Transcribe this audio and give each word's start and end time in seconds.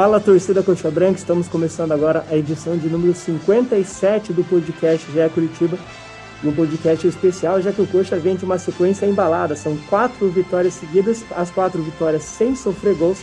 Fala 0.00 0.20
torcida 0.20 0.62
Coxa 0.62 0.92
Branca, 0.92 1.18
estamos 1.18 1.48
começando 1.48 1.90
agora 1.90 2.24
a 2.30 2.36
edição 2.36 2.78
de 2.78 2.88
número 2.88 3.12
57 3.12 4.32
do 4.32 4.44
podcast 4.44 5.10
GE 5.10 5.28
Curitiba. 5.34 5.76
Um 6.44 6.54
podcast 6.54 7.04
especial, 7.04 7.60
já 7.60 7.72
que 7.72 7.82
o 7.82 7.86
Coxa 7.88 8.16
vem 8.16 8.36
de 8.36 8.44
uma 8.44 8.60
sequência 8.60 9.06
embalada. 9.06 9.56
São 9.56 9.76
quatro 9.90 10.28
vitórias 10.28 10.74
seguidas, 10.74 11.24
as 11.32 11.50
quatro 11.50 11.82
vitórias 11.82 12.22
sem 12.22 12.54
sofrer 12.54 12.96
gols. 12.96 13.20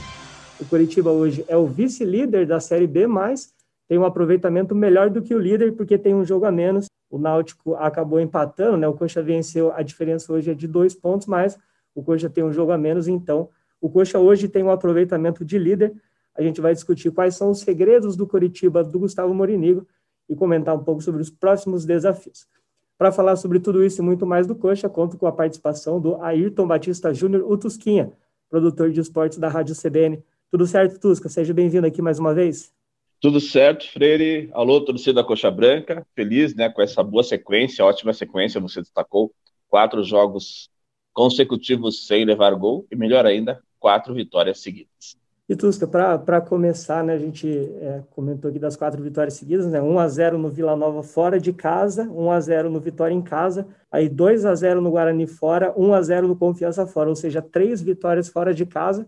O 0.59 0.65
Curitiba 0.65 1.09
hoje 1.11 1.45
é 1.47 1.55
o 1.55 1.65
vice-líder 1.65 2.45
da 2.45 2.59
Série 2.59 2.87
B, 2.87 3.07
mas 3.07 3.53
tem 3.87 3.97
um 3.97 4.03
aproveitamento 4.03 4.75
melhor 4.75 5.09
do 5.09 5.21
que 5.21 5.33
o 5.33 5.39
líder, 5.39 5.77
porque 5.77 5.97
tem 5.97 6.13
um 6.13 6.25
jogo 6.25 6.43
a 6.43 6.51
menos. 6.51 6.87
O 7.09 7.17
Náutico 7.17 7.75
acabou 7.75 8.19
empatando, 8.19 8.75
né? 8.75 8.85
O 8.85 8.93
Coxa 8.93 9.23
venceu, 9.23 9.71
a 9.71 9.81
diferença 9.81 10.33
hoje 10.33 10.51
é 10.51 10.53
de 10.53 10.67
dois 10.67 10.93
pontos, 10.93 11.25
mas 11.25 11.57
o 11.95 12.03
Coxa 12.03 12.29
tem 12.29 12.43
um 12.43 12.51
jogo 12.51 12.73
a 12.73 12.77
menos, 12.77 13.07
então 13.07 13.47
o 13.79 13.89
Coxa 13.89 14.19
hoje 14.19 14.49
tem 14.49 14.61
um 14.61 14.71
aproveitamento 14.71 15.45
de 15.45 15.57
líder 15.57 15.93
a 16.37 16.41
gente 16.41 16.59
vai 16.59 16.73
discutir 16.73 17.11
quais 17.11 17.35
são 17.35 17.51
os 17.51 17.59
segredos 17.59 18.15
do 18.15 18.27
Coritiba 18.27 18.83
do 18.83 18.99
Gustavo 18.99 19.33
Morinigo 19.33 19.87
e 20.29 20.35
comentar 20.35 20.75
um 20.75 20.83
pouco 20.83 21.01
sobre 21.01 21.21
os 21.21 21.29
próximos 21.29 21.85
desafios. 21.85 22.47
Para 22.97 23.11
falar 23.11 23.35
sobre 23.35 23.59
tudo 23.59 23.83
isso 23.83 24.01
e 24.01 24.05
muito 24.05 24.25
mais 24.25 24.47
do 24.47 24.55
Coxa, 24.55 24.89
conto 24.89 25.17
com 25.17 25.27
a 25.27 25.31
participação 25.31 25.99
do 25.99 26.21
Ayrton 26.21 26.67
Batista 26.67 27.13
Júnior 27.13 27.49
Utusquinha, 27.49 28.11
produtor 28.49 28.91
de 28.91 29.01
esportes 29.01 29.37
da 29.37 29.49
Rádio 29.49 29.75
CBN. 29.75 30.23
Tudo 30.49 30.65
certo, 30.65 30.99
Tusca? 30.99 31.27
Seja 31.27 31.53
bem-vindo 31.53 31.85
aqui 31.85 32.01
mais 32.01 32.19
uma 32.19 32.33
vez. 32.33 32.73
Tudo 33.19 33.39
certo, 33.39 33.89
Freire. 33.91 34.49
Alô, 34.53 34.79
torcida 34.81 35.21
da 35.21 35.23
Coxa 35.23 35.49
Branca. 35.49 36.05
Feliz 36.15 36.53
né, 36.55 36.69
com 36.69 36.81
essa 36.81 37.03
boa 37.03 37.23
sequência, 37.23 37.83
ótima 37.83 38.13
sequência, 38.13 38.61
você 38.61 38.81
destacou. 38.81 39.33
Quatro 39.67 40.03
jogos 40.03 40.69
consecutivos 41.11 42.05
sem 42.07 42.23
levar 42.23 42.53
gol 42.55 42.85
e, 42.91 42.95
melhor 42.95 43.25
ainda, 43.25 43.61
quatro 43.79 44.13
vitórias 44.13 44.59
seguidas. 44.59 45.17
E 45.47 45.55
Tusca, 45.55 45.85
para 45.85 46.41
começar, 46.41 47.03
né, 47.03 47.13
a 47.13 47.19
gente 47.19 47.47
é, 47.47 48.01
comentou 48.09 48.49
aqui 48.49 48.57
das 48.57 48.75
quatro 48.75 49.01
vitórias 49.03 49.35
seguidas, 49.35 49.67
né, 49.67 49.79
1 49.79 49.99
a 49.99 50.07
0 50.07 50.39
no 50.39 50.49
Vila 50.49 50.75
Nova 50.75 51.03
fora 51.03 51.39
de 51.39 51.53
casa, 51.53 52.09
1 52.09 52.31
a 52.31 52.39
0 52.39 52.69
no 52.71 52.79
Vitória 52.79 53.13
em 53.13 53.21
casa, 53.21 53.67
aí 53.91 54.09
2 54.09 54.43
a 54.43 54.55
0 54.55 54.81
no 54.81 54.89
Guarani 54.89 55.27
fora, 55.27 55.71
1 55.77 55.93
a 55.93 56.01
0 56.01 56.27
no 56.27 56.35
Confiança 56.35 56.87
fora, 56.87 57.09
ou 57.09 57.15
seja, 57.15 57.43
três 57.43 57.79
vitórias 57.79 58.27
fora 58.27 58.55
de 58.55 58.65
casa. 58.65 59.07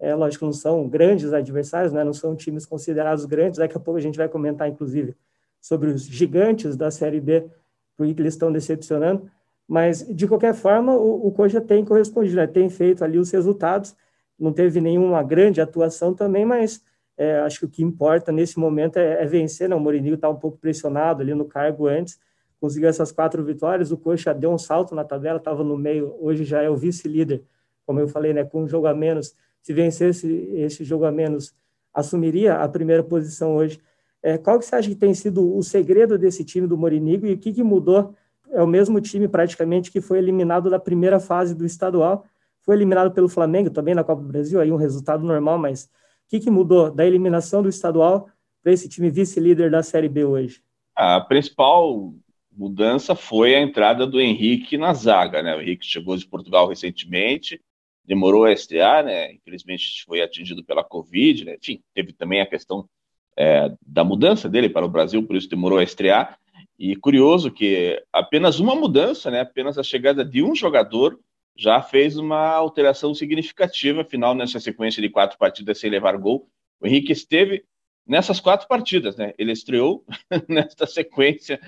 É, 0.00 0.14
lógico, 0.14 0.46
não 0.46 0.54
são 0.54 0.88
grandes 0.88 1.34
adversários, 1.34 1.92
né, 1.92 2.02
não 2.02 2.14
são 2.14 2.34
times 2.34 2.64
considerados 2.64 3.26
grandes, 3.26 3.58
daqui 3.58 3.76
a 3.76 3.80
pouco 3.80 3.98
a 3.98 4.02
gente 4.02 4.16
vai 4.16 4.28
comentar, 4.28 4.66
inclusive, 4.66 5.14
sobre 5.60 5.90
os 5.90 6.06
gigantes 6.06 6.78
da 6.78 6.90
Série 6.90 7.20
B, 7.20 7.46
por 7.94 8.06
que 8.06 8.22
eles 8.22 8.32
estão 8.32 8.50
decepcionando, 8.50 9.30
mas, 9.68 10.06
de 10.08 10.26
qualquer 10.26 10.54
forma, 10.54 10.94
o, 10.94 11.28
o 11.28 11.60
tem 11.60 11.84
correspondido, 11.84 12.36
né, 12.36 12.46
tem 12.46 12.70
feito 12.70 13.04
ali 13.04 13.18
os 13.18 13.30
resultados, 13.30 13.94
não 14.38 14.52
teve 14.52 14.80
nenhuma 14.80 15.22
grande 15.22 15.60
atuação 15.60 16.14
também, 16.14 16.44
mas 16.44 16.82
é, 17.16 17.38
acho 17.40 17.60
que 17.60 17.64
o 17.64 17.68
que 17.68 17.82
importa 17.82 18.32
nesse 18.32 18.58
momento 18.58 18.98
é, 18.98 19.22
é 19.22 19.26
vencer. 19.26 19.68
Né? 19.68 19.76
O 19.76 19.80
Mourinho 19.80 20.14
está 20.14 20.28
um 20.28 20.36
pouco 20.36 20.58
pressionado 20.58 21.22
ali 21.22 21.34
no 21.34 21.44
cargo 21.44 21.86
antes, 21.86 22.18
conseguiu 22.60 22.88
essas 22.88 23.12
quatro 23.12 23.44
vitórias, 23.44 23.92
o 23.92 23.96
Coxa 23.96 24.32
deu 24.32 24.50
um 24.50 24.58
salto 24.58 24.94
na 24.94 25.04
tabela, 25.04 25.38
estava 25.38 25.62
no 25.62 25.76
meio, 25.76 26.16
hoje 26.18 26.44
já 26.44 26.62
é 26.62 26.68
o 26.68 26.76
vice-líder, 26.76 27.42
como 27.86 28.00
eu 28.00 28.08
falei, 28.08 28.32
né, 28.32 28.42
com 28.42 28.62
um 28.62 28.68
jogo 28.68 28.86
a 28.86 28.94
menos, 28.94 29.34
se 29.60 29.72
vencesse 29.72 30.26
esse 30.54 30.82
jogo 30.82 31.04
a 31.04 31.12
menos, 31.12 31.54
assumiria 31.92 32.54
a 32.56 32.68
primeira 32.68 33.02
posição 33.02 33.54
hoje. 33.54 33.80
É, 34.22 34.38
qual 34.38 34.58
que 34.58 34.64
você 34.64 34.76
acha 34.76 34.88
que 34.88 34.94
tem 34.94 35.12
sido 35.12 35.54
o 35.54 35.62
segredo 35.62 36.16
desse 36.16 36.42
time 36.44 36.66
do 36.66 36.78
Morinigo 36.78 37.26
e 37.26 37.34
o 37.34 37.38
que, 37.38 37.52
que 37.52 37.62
mudou? 37.62 38.14
É 38.50 38.62
o 38.62 38.66
mesmo 38.66 39.00
time 39.00 39.28
praticamente 39.28 39.90
que 39.90 40.00
foi 40.00 40.18
eliminado 40.18 40.70
da 40.70 40.78
primeira 40.78 41.20
fase 41.20 41.54
do 41.54 41.66
estadual, 41.66 42.24
foi 42.64 42.74
eliminado 42.74 43.12
pelo 43.12 43.28
Flamengo 43.28 43.70
também 43.70 43.94
na 43.94 44.02
Copa 44.02 44.22
do 44.22 44.28
Brasil, 44.28 44.60
aí 44.60 44.72
um 44.72 44.76
resultado 44.76 45.24
normal, 45.24 45.58
mas 45.58 45.84
o 45.84 45.88
que, 46.30 46.40
que 46.40 46.50
mudou 46.50 46.90
da 46.90 47.06
eliminação 47.06 47.62
do 47.62 47.68
estadual 47.68 48.28
para 48.62 48.72
esse 48.72 48.88
time 48.88 49.10
vice-líder 49.10 49.70
da 49.70 49.82
Série 49.82 50.08
B 50.08 50.24
hoje? 50.24 50.62
A 50.96 51.20
principal 51.20 52.14
mudança 52.56 53.14
foi 53.14 53.54
a 53.54 53.60
entrada 53.60 54.06
do 54.06 54.20
Henrique 54.20 54.78
na 54.78 54.94
zaga, 54.94 55.42
né? 55.42 55.56
O 55.56 55.60
Henrique 55.60 55.84
chegou 55.84 56.16
de 56.16 56.26
Portugal 56.26 56.68
recentemente, 56.68 57.60
demorou 58.04 58.44
a 58.44 58.52
estrear, 58.52 59.04
né? 59.04 59.32
Infelizmente 59.32 60.04
foi 60.06 60.22
atingido 60.22 60.64
pela 60.64 60.84
Covid, 60.84 61.44
né? 61.44 61.56
Enfim, 61.60 61.82
teve 61.92 62.12
também 62.12 62.40
a 62.40 62.46
questão 62.46 62.88
é, 63.36 63.72
da 63.84 64.04
mudança 64.04 64.48
dele 64.48 64.68
para 64.68 64.86
o 64.86 64.90
Brasil, 64.90 65.22
por 65.26 65.36
isso 65.36 65.48
demorou 65.48 65.78
a 65.78 65.82
estrear. 65.82 66.38
E 66.78 66.96
curioso 66.96 67.50
que 67.50 68.02
apenas 68.12 68.58
uma 68.58 68.74
mudança, 68.74 69.30
né? 69.30 69.40
Apenas 69.40 69.76
a 69.76 69.82
chegada 69.82 70.24
de 70.24 70.42
um 70.42 70.54
jogador 70.54 71.18
já 71.56 71.80
fez 71.80 72.16
uma 72.16 72.50
alteração 72.50 73.14
significativa, 73.14 74.02
afinal, 74.02 74.34
nessa 74.34 74.58
sequência 74.58 75.00
de 75.00 75.08
quatro 75.08 75.38
partidas 75.38 75.78
sem 75.78 75.90
levar 75.90 76.16
gol. 76.16 76.48
O 76.80 76.86
Henrique 76.86 77.12
esteve 77.12 77.64
nessas 78.06 78.40
quatro 78.40 78.68
partidas, 78.68 79.16
né? 79.16 79.32
Ele 79.38 79.52
estreou 79.52 80.04
nesta 80.48 80.86
sequência 80.86 81.60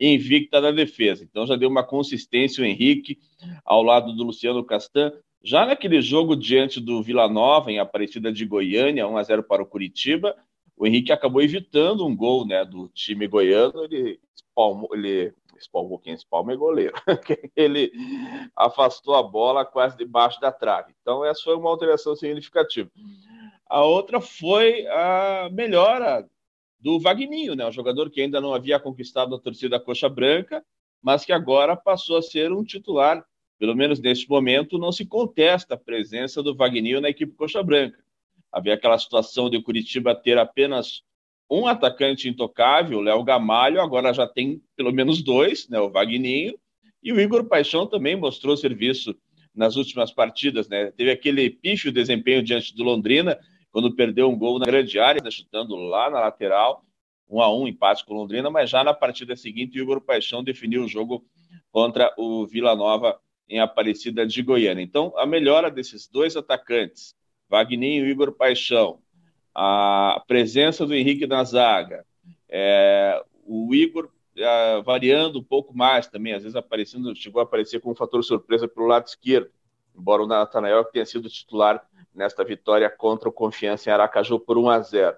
invicta 0.00 0.60
da 0.60 0.70
defesa. 0.70 1.24
Então 1.24 1.46
já 1.46 1.56
deu 1.56 1.68
uma 1.68 1.84
consistência 1.84 2.62
o 2.62 2.66
Henrique 2.66 3.18
ao 3.64 3.82
lado 3.82 4.14
do 4.14 4.24
Luciano 4.24 4.64
Castan. 4.64 5.12
Já 5.42 5.66
naquele 5.66 6.00
jogo 6.00 6.34
diante 6.34 6.80
do 6.80 7.02
Vila 7.02 7.28
Nova, 7.28 7.70
em 7.70 7.78
Aparecida 7.78 8.32
de 8.32 8.46
Goiânia, 8.46 9.06
1 9.06 9.16
a 9.16 9.22
0 9.22 9.42
para 9.42 9.62
o 9.62 9.66
Curitiba, 9.66 10.34
o 10.76 10.86
Henrique 10.86 11.12
acabou 11.12 11.42
evitando 11.42 12.06
um 12.06 12.16
gol 12.16 12.46
né, 12.46 12.64
do 12.64 12.88
time 12.88 13.28
goiano. 13.28 13.84
Ele, 13.84 14.18
ele 14.92 15.32
espalmou 15.58 15.98
quem 15.98 16.14
espalma 16.14 16.52
é 16.52 16.56
goleiro. 16.56 16.94
ele 17.56 17.92
afastou 18.56 19.14
a 19.14 19.22
bola 19.22 19.64
quase 19.64 19.96
debaixo 19.96 20.40
da 20.40 20.52
trave. 20.52 20.94
Então, 21.00 21.24
essa 21.24 21.42
foi 21.42 21.56
uma 21.56 21.70
alteração 21.70 22.14
significativa. 22.14 22.90
A 23.66 23.84
outra 23.84 24.20
foi 24.20 24.86
a 24.86 25.48
melhora 25.52 26.28
do 26.78 27.00
Vagninho, 27.00 27.54
né? 27.54 27.66
um 27.66 27.72
jogador 27.72 28.10
que 28.10 28.20
ainda 28.20 28.40
não 28.40 28.52
havia 28.52 28.78
conquistado 28.78 29.34
a 29.34 29.40
torcida 29.40 29.80
coxa 29.80 30.08
branca, 30.08 30.64
mas 31.02 31.24
que 31.24 31.32
agora 31.32 31.76
passou 31.76 32.18
a 32.18 32.22
ser 32.22 32.52
um 32.52 32.62
titular. 32.62 33.24
Pelo 33.58 33.74
menos 33.74 34.00
neste 34.00 34.28
momento, 34.28 34.78
não 34.78 34.92
se 34.92 35.06
contesta 35.06 35.74
a 35.74 35.78
presença 35.78 36.42
do 36.42 36.54
Vagninho 36.54 37.00
na 37.00 37.08
equipe 37.08 37.34
coxa 37.34 37.62
branca. 37.62 37.98
Havia 38.52 38.74
aquela 38.74 38.98
situação 38.98 39.48
de 39.48 39.60
Curitiba 39.62 40.14
ter 40.14 40.38
apenas 40.38 41.02
um 41.60 41.66
atacante 41.66 42.28
intocável, 42.28 43.00
Léo 43.00 43.22
Gamalho, 43.22 43.80
agora 43.80 44.12
já 44.12 44.26
tem 44.26 44.62
pelo 44.76 44.92
menos 44.92 45.22
dois, 45.22 45.68
né, 45.68 45.78
o 45.78 45.90
Vagninho, 45.90 46.58
e 47.02 47.12
o 47.12 47.20
Igor 47.20 47.44
Paixão 47.44 47.86
também 47.86 48.16
mostrou 48.16 48.56
serviço 48.56 49.14
nas 49.54 49.76
últimas 49.76 50.10
partidas, 50.10 50.68
né? 50.68 50.90
Teve 50.90 51.10
aquele 51.10 51.50
pífio 51.50 51.92
desempenho 51.92 52.42
diante 52.42 52.74
do 52.74 52.82
Londrina, 52.82 53.38
quando 53.70 53.94
perdeu 53.94 54.28
um 54.28 54.38
gol 54.38 54.58
na 54.58 54.66
grande 54.66 54.98
área, 54.98 55.22
né, 55.22 55.30
chutando 55.30 55.76
lá 55.76 56.10
na 56.10 56.20
lateral, 56.20 56.84
um 57.28 57.40
a 57.40 57.54
um 57.54 57.66
empate 57.68 58.04
com 58.04 58.14
o 58.14 58.16
Londrina, 58.16 58.50
mas 58.50 58.70
já 58.70 58.82
na 58.82 58.94
partida 58.94 59.36
seguinte 59.36 59.78
o 59.78 59.82
Igor 59.82 60.00
Paixão 60.00 60.42
definiu 60.42 60.84
o 60.84 60.88
jogo 60.88 61.24
contra 61.70 62.12
o 62.16 62.46
Vila 62.46 62.74
Nova 62.74 63.18
em 63.48 63.60
Aparecida 63.60 64.26
de 64.26 64.42
Goiânia. 64.42 64.82
Então, 64.82 65.12
a 65.16 65.26
melhora 65.26 65.70
desses 65.70 66.08
dois 66.08 66.36
atacantes, 66.36 67.14
Vagninho 67.48 68.06
e 68.06 68.10
Igor 68.10 68.32
Paixão, 68.32 69.00
a 69.54 70.22
presença 70.26 70.84
do 70.84 70.94
Henrique 70.94 71.26
na 71.26 71.44
zaga, 71.44 72.04
é, 72.48 73.22
o 73.46 73.74
Igor 73.74 74.10
é, 74.36 74.82
variando 74.82 75.38
um 75.38 75.42
pouco 75.42 75.76
mais 75.76 76.08
também, 76.08 76.32
às 76.32 76.42
vezes 76.42 76.56
aparecendo, 76.56 77.14
chegou 77.14 77.40
a 77.40 77.44
aparecer 77.44 77.80
com 77.80 77.92
um 77.92 77.94
fator 77.94 78.22
surpresa 78.24 78.66
pelo 78.66 78.86
lado 78.86 79.06
esquerdo, 79.06 79.50
embora 79.96 80.22
o 80.22 80.26
Natanael 80.26 80.84
tenha 80.84 81.06
sido 81.06 81.28
titular 81.28 81.86
nesta 82.14 82.44
vitória 82.44 82.90
contra 82.90 83.28
o 83.28 83.32
Confiança 83.32 83.88
em 83.88 83.92
Aracaju 83.92 84.40
por 84.40 84.58
1 84.58 84.70
a 84.70 84.80
0. 84.80 85.16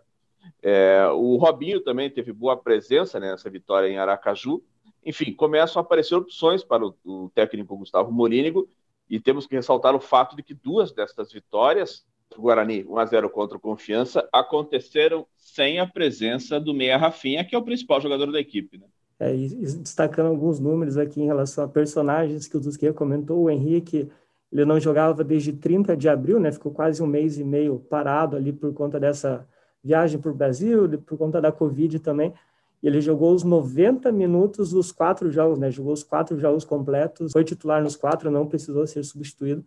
É, 0.62 1.06
o 1.12 1.36
Robinho 1.36 1.80
também 1.80 2.10
teve 2.10 2.32
boa 2.32 2.56
presença 2.56 3.19
né, 3.19 3.30
nessa 3.30 3.50
vitória 3.50 3.88
em 3.88 3.98
Aracaju. 3.98 4.62
Enfim, 5.04 5.32
começam 5.32 5.80
a 5.80 5.84
aparecer 5.84 6.14
opções 6.14 6.62
para 6.62 6.87
o, 6.87 6.94
o 7.05 7.31
técnico 7.34 7.76
Gustavo 7.76 8.12
Morínigo, 8.12 8.69
e 9.08 9.20
temos 9.20 9.46
que 9.46 9.55
ressaltar 9.55 9.94
o 9.94 10.00
fato 10.00 10.34
de 10.37 10.43
que 10.43 10.52
duas 10.52 10.93
destas 10.93 11.32
vitórias 11.32 12.05
Guarani 12.37 12.84
1 12.88 12.99
a 12.99 13.05
0 13.06 13.31
contra 13.31 13.56
o 13.56 13.61
Confiança 13.61 14.28
aconteceram 14.32 15.26
sem 15.37 15.78
a 15.78 15.87
presença 15.87 16.61
do 16.61 16.75
Meia 16.75 16.96
Rafinha, 16.96 17.44
que 17.44 17.55
é 17.55 17.58
o 17.58 17.62
principal 17.62 18.00
jogador 18.00 18.31
da 18.31 18.40
equipe, 18.40 18.78
né? 18.78 18.87
É, 19.19 19.32
destacando 19.34 20.26
alguns 20.26 20.61
números 20.61 20.99
aqui 20.99 21.23
em 21.23 21.26
relação 21.26 21.64
a 21.64 21.69
personagens 21.69 22.46
que 22.46 22.56
o 22.56 22.61
Tusquia 22.61 22.93
comentou, 22.93 23.44
o 23.44 23.50
Henrique, 23.50 24.11
ele 24.52 24.64
não 24.67 24.78
jogava 24.78 25.25
desde 25.25 25.55
30 25.55 25.96
de 25.96 26.08
abril, 26.08 26.38
né? 26.38 26.52
Ficou 26.52 26.70
quase 26.70 27.02
um 27.02 27.06
mês 27.06 27.38
e 27.38 27.44
meio 27.44 27.78
parado 27.78 28.37
ali 28.37 28.52
por 28.52 28.73
conta 28.75 29.00
dessa 29.00 29.46
viagem 29.82 30.20
para 30.20 30.31
o 30.31 30.34
Brasil, 30.34 30.87
por 31.00 31.17
conta 31.17 31.40
da 31.40 31.50
Covid 31.50 31.99
também. 32.00 32.34
Ele 32.82 33.00
jogou 33.00 33.32
os 33.34 33.43
90 33.43 34.12
minutos 34.12 34.70
dos 34.70 34.93
quatro 34.93 35.31
jogos, 35.31 35.58
né? 35.58 35.70
Jogou 35.70 35.94
os 35.94 36.05
quatro 36.05 36.38
jogos 36.38 36.64
completos, 36.64 37.32
foi 37.32 37.43
titular 37.43 37.82
nos 37.82 37.96
quatro, 37.96 38.31
não 38.31 38.46
precisou 38.46 38.87
ser 38.87 39.02
substituído 39.02 39.64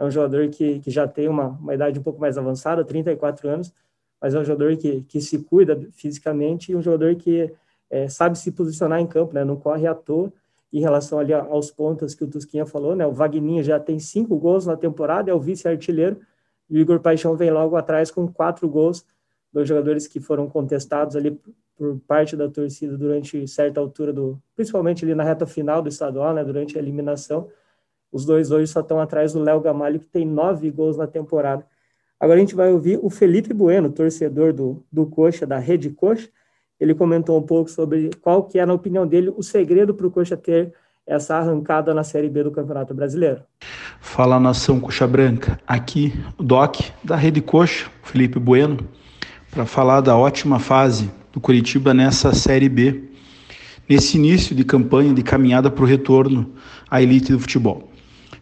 é 0.00 0.04
um 0.04 0.10
jogador 0.10 0.48
que, 0.48 0.80
que 0.80 0.90
já 0.90 1.06
tem 1.06 1.28
uma, 1.28 1.48
uma 1.48 1.74
idade 1.74 1.98
um 1.98 2.02
pouco 2.02 2.18
mais 2.18 2.38
avançada, 2.38 2.82
34 2.82 3.46
anos, 3.48 3.72
mas 4.20 4.34
é 4.34 4.40
um 4.40 4.44
jogador 4.44 4.74
que, 4.76 5.02
que 5.02 5.20
se 5.20 5.38
cuida 5.40 5.78
fisicamente 5.92 6.72
e 6.72 6.76
um 6.76 6.80
jogador 6.80 7.14
que 7.16 7.52
é, 7.90 8.08
sabe 8.08 8.38
se 8.38 8.50
posicionar 8.50 8.98
em 8.98 9.06
campo, 9.06 9.34
né? 9.34 9.44
Não 9.44 9.56
corre 9.56 9.86
à 9.86 9.94
toa 9.94 10.32
em 10.72 10.80
relação 10.80 11.18
ali 11.18 11.34
aos 11.34 11.70
pontos 11.70 12.14
que 12.14 12.24
o 12.24 12.26
Tusquinha 12.26 12.64
falou, 12.64 12.96
né? 12.96 13.06
O 13.06 13.12
Vagninho 13.12 13.62
já 13.62 13.78
tem 13.78 13.98
cinco 13.98 14.38
gols 14.38 14.64
na 14.64 14.76
temporada, 14.76 15.30
é 15.30 15.34
o 15.34 15.40
vice-artilheiro, 15.40 16.18
e 16.68 16.78
o 16.78 16.80
Igor 16.80 17.00
Paixão 17.00 17.36
vem 17.36 17.50
logo 17.50 17.76
atrás 17.76 18.10
com 18.10 18.26
quatro 18.26 18.68
gols 18.68 19.04
dois 19.52 19.68
jogadores 19.68 20.06
que 20.06 20.20
foram 20.20 20.48
contestados 20.48 21.16
ali 21.16 21.38
por 21.76 21.98
parte 22.06 22.36
da 22.36 22.48
torcida 22.48 22.96
durante 22.96 23.46
certa 23.48 23.80
altura 23.80 24.12
do, 24.12 24.40
principalmente 24.54 25.04
ali 25.04 25.14
na 25.14 25.24
reta 25.24 25.46
final 25.46 25.82
do 25.82 25.88
estadual, 25.88 26.34
né, 26.34 26.44
durante 26.44 26.76
a 26.76 26.80
eliminação. 26.80 27.48
Os 28.12 28.24
dois 28.24 28.50
hoje 28.50 28.66
só 28.66 28.80
estão 28.80 29.00
atrás 29.00 29.32
do 29.32 29.40
Léo 29.40 29.60
Gamalho, 29.60 30.00
que 30.00 30.06
tem 30.06 30.26
nove 30.26 30.70
gols 30.70 30.96
na 30.96 31.06
temporada. 31.06 31.64
Agora 32.18 32.36
a 32.36 32.40
gente 32.40 32.54
vai 32.54 32.70
ouvir 32.70 32.98
o 33.02 33.08
Felipe 33.08 33.54
Bueno, 33.54 33.90
torcedor 33.90 34.52
do, 34.52 34.84
do 34.92 35.06
Coxa, 35.06 35.46
da 35.46 35.58
Rede 35.58 35.90
Coxa. 35.90 36.28
Ele 36.78 36.94
comentou 36.94 37.38
um 37.38 37.42
pouco 37.42 37.70
sobre 37.70 38.10
qual 38.20 38.44
que 38.44 38.58
é, 38.58 38.66
na 38.66 38.74
opinião 38.74 39.06
dele, 39.06 39.32
o 39.36 39.42
segredo 39.42 39.94
para 39.94 40.06
o 40.06 40.10
Coxa 40.10 40.36
ter 40.36 40.72
essa 41.06 41.36
arrancada 41.36 41.92
na 41.94 42.04
Série 42.04 42.28
B 42.28 42.44
do 42.44 42.50
Campeonato 42.50 42.94
Brasileiro. 42.94 43.42
Fala 44.00 44.38
nação 44.38 44.78
Coxa 44.78 45.06
Branca, 45.06 45.58
aqui 45.66 46.12
o 46.38 46.42
Doc 46.42 46.80
da 47.02 47.16
Rede 47.16 47.40
Coxa, 47.40 47.90
Felipe 48.02 48.38
Bueno, 48.38 48.78
para 49.50 49.66
falar 49.66 50.00
da 50.00 50.16
ótima 50.16 50.58
fase 50.58 51.10
do 51.32 51.40
Curitiba 51.40 51.92
nessa 51.92 52.32
Série 52.32 52.68
B, 52.68 53.02
nesse 53.88 54.16
início 54.16 54.54
de 54.54 54.64
campanha 54.64 55.12
de 55.12 55.22
caminhada 55.22 55.70
para 55.70 55.82
o 55.82 55.86
retorno 55.86 56.54
à 56.88 57.02
elite 57.02 57.32
do 57.32 57.40
futebol. 57.40 57.89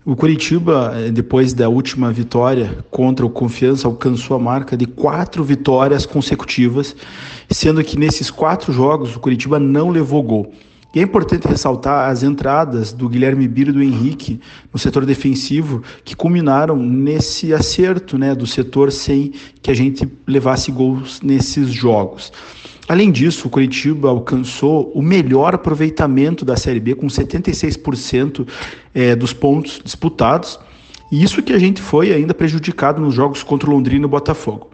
O 0.04 0.16
Curitiba, 0.16 0.94
eh, 0.94 1.10
depois 1.10 1.52
da 1.52 1.68
última 1.68 2.12
vitória 2.12 2.84
contra 2.90 3.26
o 3.26 3.30
Confiança, 3.30 3.86
alcançou 3.86 4.36
a 4.36 4.40
marca 4.40 4.76
de 4.76 4.86
quatro 4.86 5.44
vitórias 5.44 6.06
consecutivas, 6.06 6.96
sendo 7.50 7.82
que 7.82 7.98
nesses 7.98 8.30
quatro 8.30 8.72
jogos 8.72 9.14
o 9.14 9.20
Curitiba 9.20 9.58
não 9.58 9.90
levou 9.90 10.22
gol. 10.22 10.52
E 10.94 11.00
é 11.00 11.02
importante 11.02 11.46
ressaltar 11.46 12.08
as 12.10 12.22
entradas 12.22 12.92
do 12.92 13.08
Guilherme 13.08 13.46
Biro 13.46 13.70
e 13.70 13.72
do 13.74 13.82
Henrique 13.82 14.40
no 14.72 14.78
setor 14.78 15.04
defensivo, 15.04 15.82
que 16.02 16.16
culminaram 16.16 16.76
nesse 16.76 17.52
acerto 17.52 18.16
né, 18.16 18.34
do 18.34 18.46
setor 18.46 18.90
sem 18.90 19.32
que 19.60 19.70
a 19.70 19.74
gente 19.74 20.08
levasse 20.26 20.72
gols 20.72 21.20
nesses 21.20 21.68
jogos. 21.70 22.32
Além 22.88 23.12
disso, 23.12 23.48
o 23.48 23.50
Curitiba 23.50 24.08
alcançou 24.08 24.90
o 24.94 25.02
melhor 25.02 25.54
aproveitamento 25.54 26.42
da 26.42 26.56
Série 26.56 26.80
B, 26.80 26.94
com 26.94 27.06
76% 27.06 28.48
é, 28.94 29.14
dos 29.14 29.34
pontos 29.34 29.78
disputados, 29.84 30.58
e 31.12 31.22
isso 31.22 31.42
que 31.42 31.52
a 31.52 31.58
gente 31.58 31.82
foi 31.82 32.12
ainda 32.12 32.32
prejudicado 32.32 33.00
nos 33.00 33.14
jogos 33.14 33.42
contra 33.42 33.68
o 33.68 33.74
Londrina 33.74 34.04
e 34.04 34.06
o 34.06 34.08
Botafogo. 34.08 34.70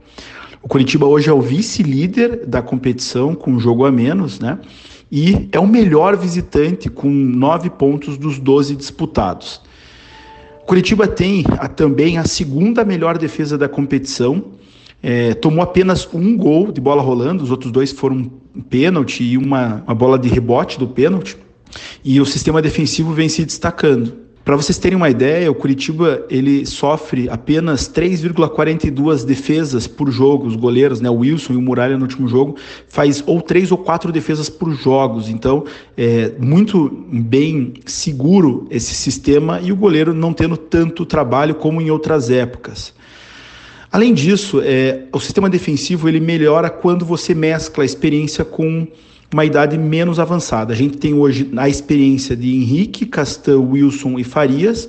O 0.63 0.69
Curitiba 0.69 1.07
hoje 1.07 1.29
é 1.29 1.33
o 1.33 1.41
vice-líder 1.41 2.47
da 2.47 2.63
competição, 2.63 3.35
com 3.35 3.51
um 3.51 3.61
jogo 3.61 3.85
a 3.85 3.91
menos, 3.91 4.39
né? 4.39 4.59
E 5.11 5.49
é 5.53 5.59
o 5.59 5.67
melhor 5.67 6.17
visitante, 6.17 6.89
com 6.89 7.11
nove 7.11 7.69
pontos 7.69 8.17
dos 8.17 8.39
12 8.39 8.75
disputados. 8.77 9.61
O 10.63 10.67
Curitiba 10.67 11.07
tem 11.07 11.45
a, 11.59 11.69
também 11.69 12.17
a 12.17 12.25
segunda 12.25 12.85
melhor 12.85 13.19
defesa 13.19 13.59
da 13.59 13.69
competição, 13.69 14.54
é, 15.07 15.35
tomou 15.35 15.63
apenas 15.63 16.09
um 16.15 16.35
gol 16.35 16.73
de 16.73 16.81
bola 16.81 17.03
rolando, 17.03 17.45
os 17.45 17.51
outros 17.51 17.71
dois 17.71 17.93
foram 17.93 18.31
um 18.57 18.63
pênalti 18.63 19.23
e 19.23 19.37
uma, 19.37 19.83
uma 19.87 19.95
bola 19.95 20.19
de 20.19 20.31
rebote 20.31 20.79
do 20.79 20.89
pênalti. 20.89 21.37
E 22.03 22.19
o 22.23 22.25
sistema 22.25 22.63
defensivo 22.63 23.13
vem 23.13 23.29
se 23.29 23.45
destacando. 23.45 24.25
Para 24.43 24.57
vocês 24.57 24.79
terem 24.79 24.97
uma 24.97 25.11
ideia, 25.11 25.51
o 25.51 25.55
Curitiba 25.55 26.25
ele 26.31 26.65
sofre 26.65 27.29
apenas 27.29 27.87
3,42 27.87 29.27
defesas 29.27 29.87
por 29.87 30.11
jogo. 30.11 30.47
Os 30.47 30.57
goleiros, 30.57 31.03
né, 31.03 31.11
o 31.11 31.17
Wilson 31.17 31.53
e 31.53 31.57
o 31.57 31.63
Muralha 31.63 31.99
no 31.99 32.05
último 32.05 32.27
jogo, 32.27 32.57
faz 32.89 33.23
ou 33.27 33.43
três 33.43 33.71
ou 33.71 33.77
quatro 33.77 34.11
defesas 34.11 34.49
por 34.49 34.73
jogos. 34.75 35.29
Então, 35.29 35.65
é 35.99 36.33
muito 36.39 37.05
bem 37.11 37.75
seguro 37.85 38.67
esse 38.71 38.95
sistema 38.95 39.61
e 39.63 39.71
o 39.71 39.77
goleiro 39.77 40.15
não 40.15 40.33
tendo 40.33 40.57
tanto 40.57 41.05
trabalho 41.05 41.55
como 41.55 41.81
em 41.83 41.91
outras 41.91 42.31
épocas. 42.31 42.95
Além 43.95 44.13
disso, 44.13 44.61
é, 44.61 45.03
o 45.13 45.21
sistema 45.21 45.49
defensivo 45.49 46.09
ele 46.09 46.19
melhora 46.19 46.69
quando 46.69 47.05
você 47.05 47.33
mescla 47.33 47.85
a 47.85 47.87
experiência 47.87 48.45
com 48.45 48.89
uma 49.33 49.45
idade 49.45 49.79
menos 49.79 50.19
avançada. 50.19 50.73
A 50.73 50.77
gente 50.77 50.99
tem 50.99 51.15
hoje 51.15 51.49
a 51.57 51.69
experiência 51.69 52.35
de 52.35 52.57
Henrique, 52.57 53.07
Castan, 53.07 53.61
Wilson 53.61 54.19
e 54.19 54.25
Farias, 54.25 54.89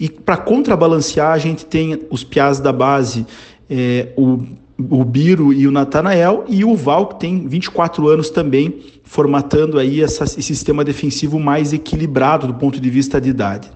e 0.00 0.08
para 0.08 0.36
contrabalancear 0.36 1.30
a 1.30 1.38
gente 1.38 1.64
tem 1.64 2.02
os 2.10 2.24
piás 2.24 2.58
da 2.58 2.72
base, 2.72 3.24
é, 3.70 4.08
o, 4.16 4.40
o 4.76 5.04
Biro 5.04 5.52
e 5.52 5.68
o 5.68 5.70
Natanael, 5.70 6.44
e 6.48 6.64
o 6.64 6.74
Val, 6.74 7.06
que 7.06 7.20
tem 7.20 7.46
24 7.46 8.08
anos 8.08 8.30
também, 8.30 8.80
formatando 9.04 9.78
aí 9.78 10.02
essa, 10.02 10.24
esse 10.24 10.42
sistema 10.42 10.82
defensivo 10.82 11.38
mais 11.38 11.72
equilibrado 11.72 12.48
do 12.48 12.54
ponto 12.54 12.80
de 12.80 12.90
vista 12.90 13.20
de 13.20 13.30
idade. 13.30 13.70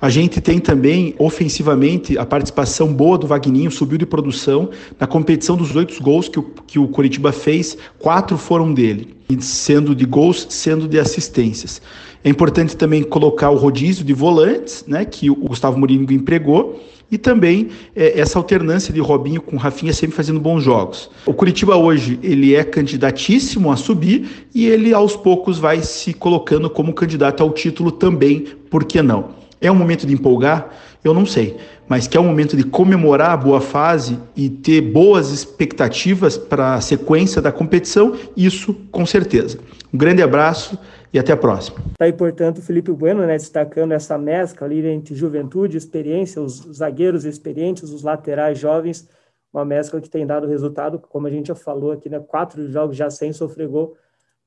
A 0.00 0.08
gente 0.08 0.40
tem 0.40 0.60
também, 0.60 1.12
ofensivamente, 1.18 2.16
a 2.16 2.24
participação 2.24 2.94
boa 2.94 3.18
do 3.18 3.26
Vagninho, 3.26 3.68
subiu 3.68 3.98
de 3.98 4.06
produção. 4.06 4.70
Na 4.98 5.08
competição 5.08 5.56
dos 5.56 5.74
oito 5.74 6.00
gols 6.00 6.28
que 6.28 6.38
o, 6.38 6.42
que 6.42 6.78
o 6.78 6.86
Coritiba 6.86 7.32
fez, 7.32 7.76
quatro 7.98 8.38
foram 8.38 8.72
dele, 8.72 9.16
sendo 9.40 9.96
de 9.96 10.04
gols, 10.04 10.46
sendo 10.50 10.86
de 10.86 11.00
assistências. 11.00 11.82
É 12.22 12.28
importante 12.28 12.76
também 12.76 13.02
colocar 13.02 13.50
o 13.50 13.56
rodízio 13.56 14.04
de 14.04 14.12
volantes, 14.12 14.84
né, 14.86 15.04
que 15.04 15.30
o 15.30 15.34
Gustavo 15.34 15.76
Mourinho 15.76 16.06
empregou, 16.12 16.80
e 17.10 17.18
também 17.18 17.70
é, 17.96 18.20
essa 18.20 18.38
alternância 18.38 18.94
de 18.94 19.00
Robinho 19.00 19.40
com 19.40 19.56
Rafinha 19.56 19.92
sempre 19.92 20.14
fazendo 20.14 20.38
bons 20.38 20.62
jogos. 20.62 21.10
O 21.26 21.34
Curitiba 21.34 21.74
hoje 21.74 22.20
ele 22.22 22.54
é 22.54 22.62
candidatíssimo 22.62 23.72
a 23.72 23.76
subir 23.76 24.46
e 24.54 24.66
ele 24.66 24.92
aos 24.92 25.16
poucos 25.16 25.58
vai 25.58 25.82
se 25.82 26.12
colocando 26.12 26.68
como 26.70 26.92
candidato 26.92 27.42
ao 27.42 27.50
título 27.50 27.90
também, 27.90 28.44
por 28.70 28.84
que 28.84 29.02
não? 29.02 29.37
É 29.60 29.70
um 29.70 29.74
momento 29.74 30.06
de 30.06 30.14
empolgar? 30.14 30.70
Eu 31.02 31.14
não 31.14 31.24
sei, 31.24 31.56
mas 31.86 32.06
que 32.06 32.16
é 32.16 32.20
um 32.20 32.26
momento 32.26 32.56
de 32.56 32.64
comemorar 32.64 33.30
a 33.30 33.36
boa 33.36 33.60
fase 33.60 34.18
e 34.36 34.48
ter 34.48 34.80
boas 34.80 35.30
expectativas 35.30 36.36
para 36.36 36.74
a 36.74 36.80
sequência 36.80 37.40
da 37.40 37.52
competição, 37.52 38.14
isso 38.36 38.74
com 38.90 39.06
certeza. 39.06 39.58
Um 39.92 39.98
grande 39.98 40.22
abraço 40.22 40.78
e 41.12 41.18
até 41.18 41.32
a 41.32 41.36
próxima. 41.36 41.78
Tá 41.96 42.04
aí, 42.04 42.12
portanto, 42.12 42.58
o 42.58 42.62
Felipe 42.62 42.92
Bueno, 42.92 43.26
né, 43.26 43.36
destacando 43.36 43.92
essa 43.92 44.18
mescla 44.18 44.66
ali 44.66 44.86
entre 44.86 45.14
juventude 45.14 45.76
e 45.76 45.78
experiência, 45.78 46.42
os 46.42 46.68
zagueiros 46.72 47.24
experientes, 47.24 47.84
os 47.90 48.02
laterais 48.02 48.58
jovens, 48.58 49.08
uma 49.52 49.64
mescla 49.64 50.00
que 50.00 50.10
tem 50.10 50.26
dado 50.26 50.46
resultado, 50.46 50.98
como 50.98 51.26
a 51.26 51.30
gente 51.30 51.48
já 51.48 51.54
falou 51.54 51.92
aqui, 51.92 52.08
né, 52.08 52.20
quatro 52.20 52.70
jogos 52.70 52.96
já 52.96 53.08
sem 53.08 53.32
sofrer 53.32 53.68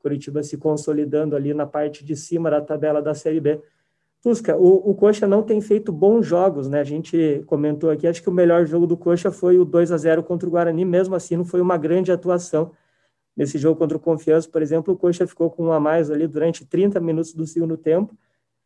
Curitiba 0.01 0.41
se 0.41 0.57
consolidando 0.57 1.35
ali 1.35 1.53
na 1.53 1.65
parte 1.65 2.03
de 2.03 2.15
cima 2.15 2.49
da 2.49 2.59
tabela 2.59 3.01
da 3.01 3.13
Série 3.13 3.39
B. 3.39 3.61
Tusca, 4.21 4.55
o, 4.55 4.91
o 4.91 4.93
Coxa 4.93 5.27
não 5.27 5.41
tem 5.41 5.59
feito 5.59 5.91
bons 5.91 6.27
jogos, 6.27 6.67
né? 6.69 6.79
A 6.79 6.83
gente 6.83 7.43
comentou 7.47 7.89
aqui, 7.89 8.05
acho 8.05 8.21
que 8.21 8.29
o 8.29 8.31
melhor 8.31 8.65
jogo 8.67 8.85
do 8.85 8.95
Coxa 8.95 9.31
foi 9.31 9.57
o 9.57 9.65
2 9.65 9.91
a 9.91 9.97
0 9.97 10.23
contra 10.23 10.47
o 10.47 10.51
Guarani, 10.51 10.85
mesmo 10.85 11.15
assim 11.15 11.35
não 11.35 11.43
foi 11.45 11.59
uma 11.59 11.75
grande 11.75 12.11
atuação. 12.11 12.71
Nesse 13.35 13.57
jogo 13.57 13.79
contra 13.79 13.97
o 13.97 13.99
Confiança, 13.99 14.47
por 14.49 14.61
exemplo, 14.61 14.93
o 14.93 14.97
Coxa 14.97 15.25
ficou 15.25 15.49
com 15.49 15.65
um 15.65 15.71
a 15.71 15.79
mais 15.79 16.11
ali 16.11 16.27
durante 16.27 16.65
30 16.65 16.99
minutos 16.99 17.33
do 17.33 17.47
segundo 17.47 17.77
tempo. 17.77 18.15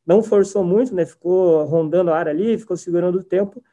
Não 0.06 0.22
forçou 0.22 0.64
muito, 0.64 0.94
né? 0.94 1.06
Ficou 1.06 1.64
rondando 1.66 2.12
a 2.12 2.18
área 2.18 2.32
ali, 2.32 2.58
ficou 2.58 2.76
segurando 2.76 3.20
o 3.20 3.24
tempo. 3.24 3.64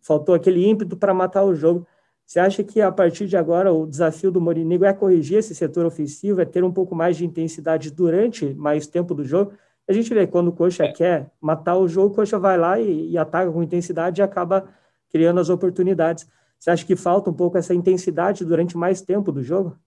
Faltou 0.00 0.34
aquele 0.34 0.66
ímpeto 0.66 0.96
para 0.96 1.12
matar 1.12 1.44
o 1.44 1.54
jogo. 1.54 1.86
Você 2.24 2.40
acha 2.40 2.64
que 2.64 2.80
a 2.80 2.90
partir 2.90 3.26
de 3.26 3.36
agora 3.36 3.72
o 3.72 3.86
desafio 3.86 4.30
do 4.30 4.40
Morinigo 4.40 4.84
é 4.84 4.92
corrigir 4.92 5.38
esse 5.38 5.54
setor 5.54 5.84
ofensivo, 5.84 6.40
é 6.40 6.44
ter 6.44 6.64
um 6.64 6.72
pouco 6.72 6.94
mais 6.94 7.16
de 7.16 7.26
intensidade 7.26 7.90
durante 7.90 8.54
mais 8.54 8.86
tempo 8.86 9.14
do 9.14 9.24
jogo? 9.24 9.52
A 9.88 9.92
gente 9.92 10.12
vê 10.12 10.26
quando 10.26 10.48
o 10.48 10.52
Coxa 10.52 10.84
é. 10.84 10.92
quer 10.92 11.30
matar 11.40 11.76
o 11.76 11.86
jogo, 11.86 12.12
o 12.12 12.16
Coxa 12.16 12.38
vai 12.38 12.58
lá 12.58 12.80
e, 12.80 13.10
e, 13.10 13.18
ataca 13.18 13.50
com 13.52 13.62
intensidade 13.62 14.20
e 14.20 14.22
acaba 14.22 14.68
criando 15.10 15.38
as 15.38 15.48
oportunidades. 15.48 16.28
Você 16.58 16.70
acha 16.70 16.84
que 16.84 16.96
falta 16.96 17.30
um 17.30 17.34
pouco 17.34 17.56
essa 17.56 17.74
intensidade 17.74 18.44
durante 18.44 18.76
mais 18.76 19.00
tempo 19.00 19.30
do 19.30 19.42
jogo? 19.42 19.78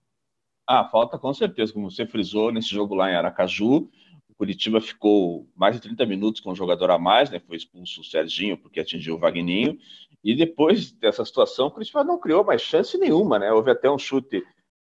Ah, 0.68 0.86
falta 0.86 1.18
com 1.18 1.34
certeza, 1.34 1.74
como 1.74 1.90
você 1.90 2.06
frisou 2.06 2.52
nesse 2.52 2.70
jogo 2.70 2.96
lá 2.96 3.12
em 3.12 3.16
Aracaju. 3.16 3.90
O 4.30 4.36
Curitiba 4.38 4.80
ficou 4.80 5.48
mais 5.56 5.76
de 5.76 5.82
30 5.82 6.06
minutos 6.06 6.40
com 6.40 6.52
o 6.52 6.56
jogador 6.56 6.92
a 6.92 6.98
mais, 6.98 7.30
né? 7.30 7.40
Foi 7.40 7.58
expulso 7.58 8.00
o 8.00 8.04
Serginho 8.04 8.58
porque 8.58 8.80
atingiu 8.80 9.16
o 9.16 9.20
Vagninho. 9.20 9.78
E 10.24 10.36
depois 10.36 10.92
dessa 10.92 11.26
situação, 11.26 11.68
o 11.68 11.72
Curitiba 11.72 12.04
não 12.04 12.20
criou 12.20 12.44
mais 12.44 12.62
chance 12.62 12.98
nenhuma, 12.98 13.40
né? 13.40 13.52
Houve 13.52 13.72
até 13.72 13.90
um 13.90 13.98
chute 13.98 14.44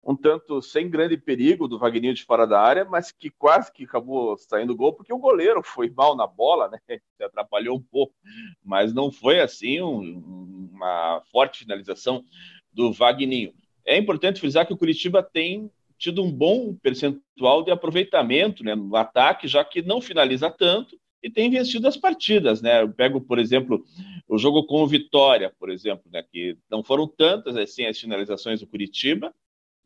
um 0.07 0.15
tanto 0.15 0.61
sem 0.61 0.89
grande 0.89 1.17
perigo 1.17 1.67
do 1.67 1.79
Vagninho 1.79 2.15
de 2.15 2.25
fora 2.25 2.47
da 2.47 2.61
área, 2.61 2.85
mas 2.85 3.11
que 3.11 3.31
quase 3.31 3.73
que 3.73 3.85
acabou 3.85 4.37
saindo 4.37 4.77
gol, 4.77 4.93
porque 4.93 5.13
o 5.13 5.19
goleiro 5.19 5.63
foi 5.65 5.91
mal 5.91 6.15
na 6.17 6.27
bola, 6.27 6.69
né? 6.69 6.79
Se 6.89 7.25
atrapalhou 7.25 7.77
um 7.77 7.83
pouco, 7.83 8.15
mas 8.63 8.93
não 8.93 9.11
foi 9.11 9.41
assim 9.41 9.81
um, 9.81 10.71
uma 10.73 11.23
forte 11.33 11.61
finalização 11.61 12.25
do 12.73 12.93
Vagninho. 12.93 13.55
É 13.87 13.97
importante 13.97 14.41
frisar 14.41 14.67
que 14.67 14.73
o 14.73 14.79
Curitiba 14.79 15.23
tem 15.23 15.71
tido 15.99 16.23
um 16.23 16.31
bom 16.31 16.75
percentual 16.75 17.63
de 17.63 17.71
aproveitamento 17.71 18.65
né, 18.65 18.75
no 18.75 18.97
ataque, 18.97 19.49
já 19.49 19.65
que 19.65 19.81
não 19.81 20.01
finaliza 20.01 20.51
tanto 20.51 20.99
e 21.23 21.31
tem 21.31 21.49
vencido 21.49 21.89
as 21.89 21.97
partidas, 21.97 22.61
né? 22.61 22.83
Eu 22.83 22.93
pego, 22.93 23.19
por 23.19 23.39
exemplo, 23.39 23.83
o 24.29 24.37
jogo 24.37 24.67
com 24.67 24.83
o 24.83 24.87
Vitória, 24.87 25.51
por 25.59 25.71
exemplo, 25.71 26.05
né, 26.13 26.23
que 26.23 26.59
não 26.71 26.83
foram 26.85 27.09
tantas 27.09 27.57
assim 27.57 27.87
as 27.87 27.99
finalizações 27.99 28.61
do 28.61 28.67
Curitiba, 28.67 29.35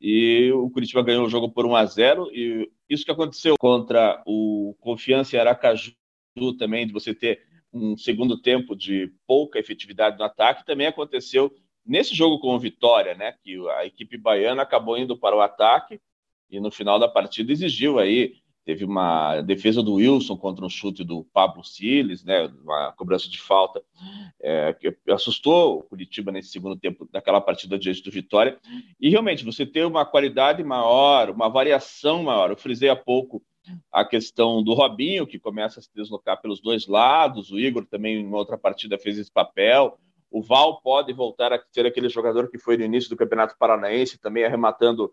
e 0.00 0.50
o 0.52 0.70
Curitiba 0.70 1.02
ganhou 1.02 1.26
o 1.26 1.28
jogo 1.28 1.50
por 1.50 1.66
1 1.66 1.76
a 1.76 1.84
0 1.84 2.30
e 2.32 2.70
isso 2.88 3.04
que 3.04 3.10
aconteceu 3.10 3.56
contra 3.58 4.22
o 4.26 4.74
Confiança 4.80 5.36
e 5.36 5.38
Aracaju 5.38 5.92
também 6.56 6.86
de 6.86 6.92
você 6.92 7.12
ter 7.12 7.42
um 7.72 7.96
segundo 7.96 8.40
tempo 8.40 8.76
de 8.76 9.12
pouca 9.26 9.58
efetividade 9.58 10.18
no 10.18 10.24
ataque 10.24 10.64
também 10.64 10.86
aconteceu 10.86 11.52
nesse 11.84 12.14
jogo 12.14 12.38
com 12.38 12.54
o 12.54 12.58
Vitória, 12.58 13.14
né, 13.14 13.34
que 13.42 13.56
a 13.70 13.86
equipe 13.86 14.16
baiana 14.16 14.62
acabou 14.62 14.96
indo 14.96 15.16
para 15.16 15.36
o 15.36 15.40
ataque 15.40 16.00
e 16.50 16.60
no 16.60 16.70
final 16.70 16.98
da 16.98 17.08
partida 17.08 17.52
exigiu 17.52 17.98
aí 17.98 18.34
teve 18.68 18.84
uma 18.84 19.40
defesa 19.40 19.82
do 19.82 19.94
Wilson 19.94 20.37
contra 20.37 20.62
um 20.62 20.68
chute 20.68 21.02
do 21.02 21.25
Pablo 21.32 21.64
Siles, 21.64 22.22
né, 22.22 22.52
uma 22.62 22.92
cobrança 22.92 23.26
de 23.26 23.40
falta, 23.40 23.82
é, 24.38 24.75
que 24.75 24.94
assustou 25.08 25.78
o 25.78 25.82
Curitiba 25.84 26.30
nesse 26.30 26.50
segundo 26.50 26.76
tempo 26.76 27.08
daquela 27.10 27.40
partida 27.40 27.78
diante 27.78 28.02
do 28.02 28.10
Vitória. 28.10 28.58
E 29.00 29.08
realmente 29.08 29.42
você 29.42 29.64
ter 29.64 29.87
uma 29.87 30.04
qualidade 30.04 30.62
maior, 30.62 31.30
uma 31.30 31.48
variação 31.48 32.25
maior. 32.25 32.50
Eu 32.50 32.58
frisei 32.58 32.90
há 32.90 32.94
pouco 32.94 33.42
a 33.90 34.04
questão 34.04 34.62
do 34.62 34.75
Robinho, 34.75 35.26
que 35.26 35.38
começa 35.38 35.80
a 35.80 35.82
se 35.82 35.88
deslocar 35.94 36.38
pelos 36.42 36.60
dois 36.60 36.87
lados, 36.87 37.50
o 37.50 37.58
Igor 37.58 37.87
também 37.87 38.20
em 38.20 38.34
outra 38.34 38.58
partida 38.58 38.98
fez 38.98 39.16
esse 39.16 39.32
papel. 39.32 39.98
O 40.30 40.42
Val 40.42 40.82
pode 40.82 41.10
voltar 41.14 41.54
a 41.54 41.62
ser 41.72 41.87
aquele 41.87 42.10
jogador 42.10 42.50
que 42.50 42.58
foi 42.58 42.76
no 42.76 42.84
início 42.84 43.08
do 43.08 43.16
Campeonato 43.16 43.56
Paranaense, 43.58 44.20
também 44.20 44.44
arrematando 44.44 45.10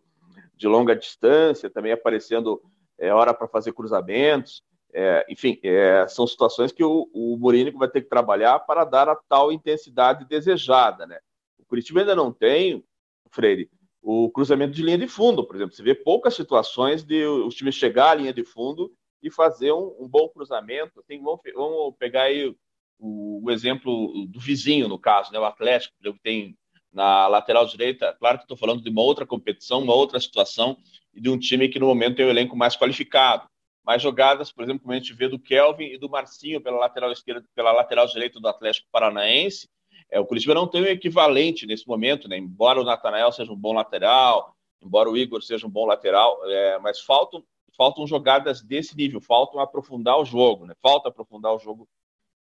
de 0.57 0.67
longa 0.67 0.93
distância, 0.93 1.69
também 1.69 1.93
aparecendo 1.93 2.61
é, 2.99 3.13
hora 3.13 3.33
para 3.33 3.47
fazer 3.47 3.73
cruzamentos. 3.73 4.63
É, 4.93 5.25
enfim, 5.29 5.59
é, 5.61 6.07
são 6.07 6.25
situações 6.25 6.71
que 6.71 6.83
o, 6.83 7.09
o 7.13 7.37
Mourinho 7.37 7.77
vai 7.77 7.89
ter 7.89 8.01
que 8.01 8.09
trabalhar 8.09 8.59
para 8.59 8.85
dar 8.85 9.09
a 9.09 9.15
tal 9.27 9.51
intensidade 9.51 10.25
desejada. 10.25 11.05
Né? 11.05 11.19
O 11.59 11.65
Curitiba 11.65 11.99
ainda 11.99 12.15
não 12.15 12.31
tem, 12.31 12.83
Freire, 13.29 13.69
o 14.01 14.29
cruzamento 14.29 14.73
de 14.73 14.83
linha 14.83 14.97
de 14.97 15.07
fundo, 15.07 15.45
por 15.45 15.55
exemplo. 15.55 15.75
Você 15.75 15.83
vê 15.83 15.95
poucas 15.95 16.35
situações 16.35 17.03
de 17.03 17.25
os 17.25 17.55
times 17.55 17.75
chegar 17.75 18.11
à 18.11 18.15
linha 18.15 18.31
de 18.31 18.45
fundo 18.45 18.93
e 19.21 19.31
fazer 19.31 19.71
um, 19.71 19.95
um 19.99 20.07
bom 20.07 20.29
cruzamento. 20.29 20.99
Assim, 20.99 21.21
vamos, 21.21 21.41
vamos, 21.53 21.95
pegar 21.97 22.23
aí 22.23 22.55
o, 22.99 23.41
o, 23.43 23.51
exemplo 23.51 24.27
do 24.27 24.39
vizinho, 24.39 24.87
no 24.87 24.99
caso, 24.99 25.33
né? 25.33 25.39
o 25.39 25.43
Atlético, 25.43 25.95
que 25.99 26.21
tem 26.21 26.55
na 26.95 27.27
lateral 27.27 27.65
direita. 27.65 28.15
Claro 28.17 28.37
que 28.37 28.45
estou 28.45 28.55
falando 28.55 28.81
de 28.81 28.89
uma 28.89 29.01
outra 29.01 29.25
competição, 29.25 29.81
uma 29.81 29.93
outra 29.93 30.17
situação, 30.17 30.77
e 31.13 31.19
de 31.19 31.29
um 31.29 31.37
time 31.37 31.67
que 31.67 31.77
no 31.77 31.87
momento 31.87 32.15
tem 32.15 32.25
o 32.25 32.29
um 32.29 32.31
elenco 32.31 32.55
mais 32.55 32.77
qualificado. 32.77 33.45
Mais 33.83 34.01
jogadas, 34.01 34.51
por 34.51 34.63
exemplo, 34.63 34.81
como 34.81 34.93
a 34.93 34.95
gente 34.95 35.13
vê 35.13 35.27
do 35.27 35.37
Kelvin 35.37 35.87
e 35.87 35.97
do 35.97 36.09
Marcinho 36.09 36.61
pela 36.61 36.77
lateral 36.77 37.11
esquerda, 37.11 37.45
pela 37.53 37.73
lateral 37.73 38.07
direita 38.07 38.39
do 38.39 38.47
Atlético 38.47 38.87
Paranaense. 38.91 39.69
É, 40.09 40.19
o 40.19 40.25
Curitiba 40.25 40.53
não 40.53 40.67
tem 40.67 40.81
um 40.81 40.85
equivalente 40.85 41.67
nesse 41.67 41.85
momento, 41.85 42.29
né? 42.29 42.37
Embora 42.37 42.79
o 42.79 42.85
Natanael 42.85 43.31
seja 43.31 43.51
um 43.51 43.57
bom 43.57 43.73
lateral, 43.73 44.55
embora 44.81 45.09
o 45.09 45.17
Igor 45.17 45.43
seja 45.43 45.67
um 45.67 45.69
bom 45.69 45.85
lateral, 45.85 46.39
é, 46.45 46.79
mas 46.79 47.01
faltam, 47.01 47.43
faltam 47.75 48.07
jogadas 48.07 48.61
desse 48.61 48.95
nível, 48.95 49.19
faltam 49.19 49.59
aprofundar 49.59 50.17
o 50.17 50.25
jogo, 50.25 50.65
né? 50.65 50.73
Falta 50.81 51.09
aprofundar 51.09 51.53
o 51.53 51.59
jogo 51.59 51.87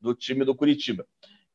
do 0.02 0.16
time 0.16 0.44
do 0.44 0.56
Curitiba. 0.56 1.06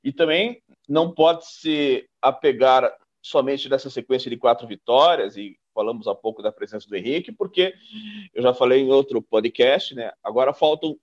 E 0.04 0.12
também 0.12 0.62
não 0.86 1.12
pode 1.12 1.46
se 1.46 2.06
apegar 2.20 2.94
somente 3.22 3.68
nessa 3.70 3.88
sequência 3.88 4.30
de 4.30 4.36
quatro 4.36 4.68
vitórias 4.68 5.36
e 5.36 5.58
falamos 5.72 6.06
há 6.06 6.14
pouco 6.14 6.42
da 6.42 6.52
presença 6.52 6.86
do 6.86 6.94
Henrique, 6.94 7.32
porque 7.32 7.74
eu 8.34 8.42
já 8.42 8.52
falei 8.52 8.82
em 8.82 8.92
outro 8.92 9.22
podcast, 9.22 9.94
né? 9.94 10.12
Agora 10.22 10.52
faltam 10.52 10.96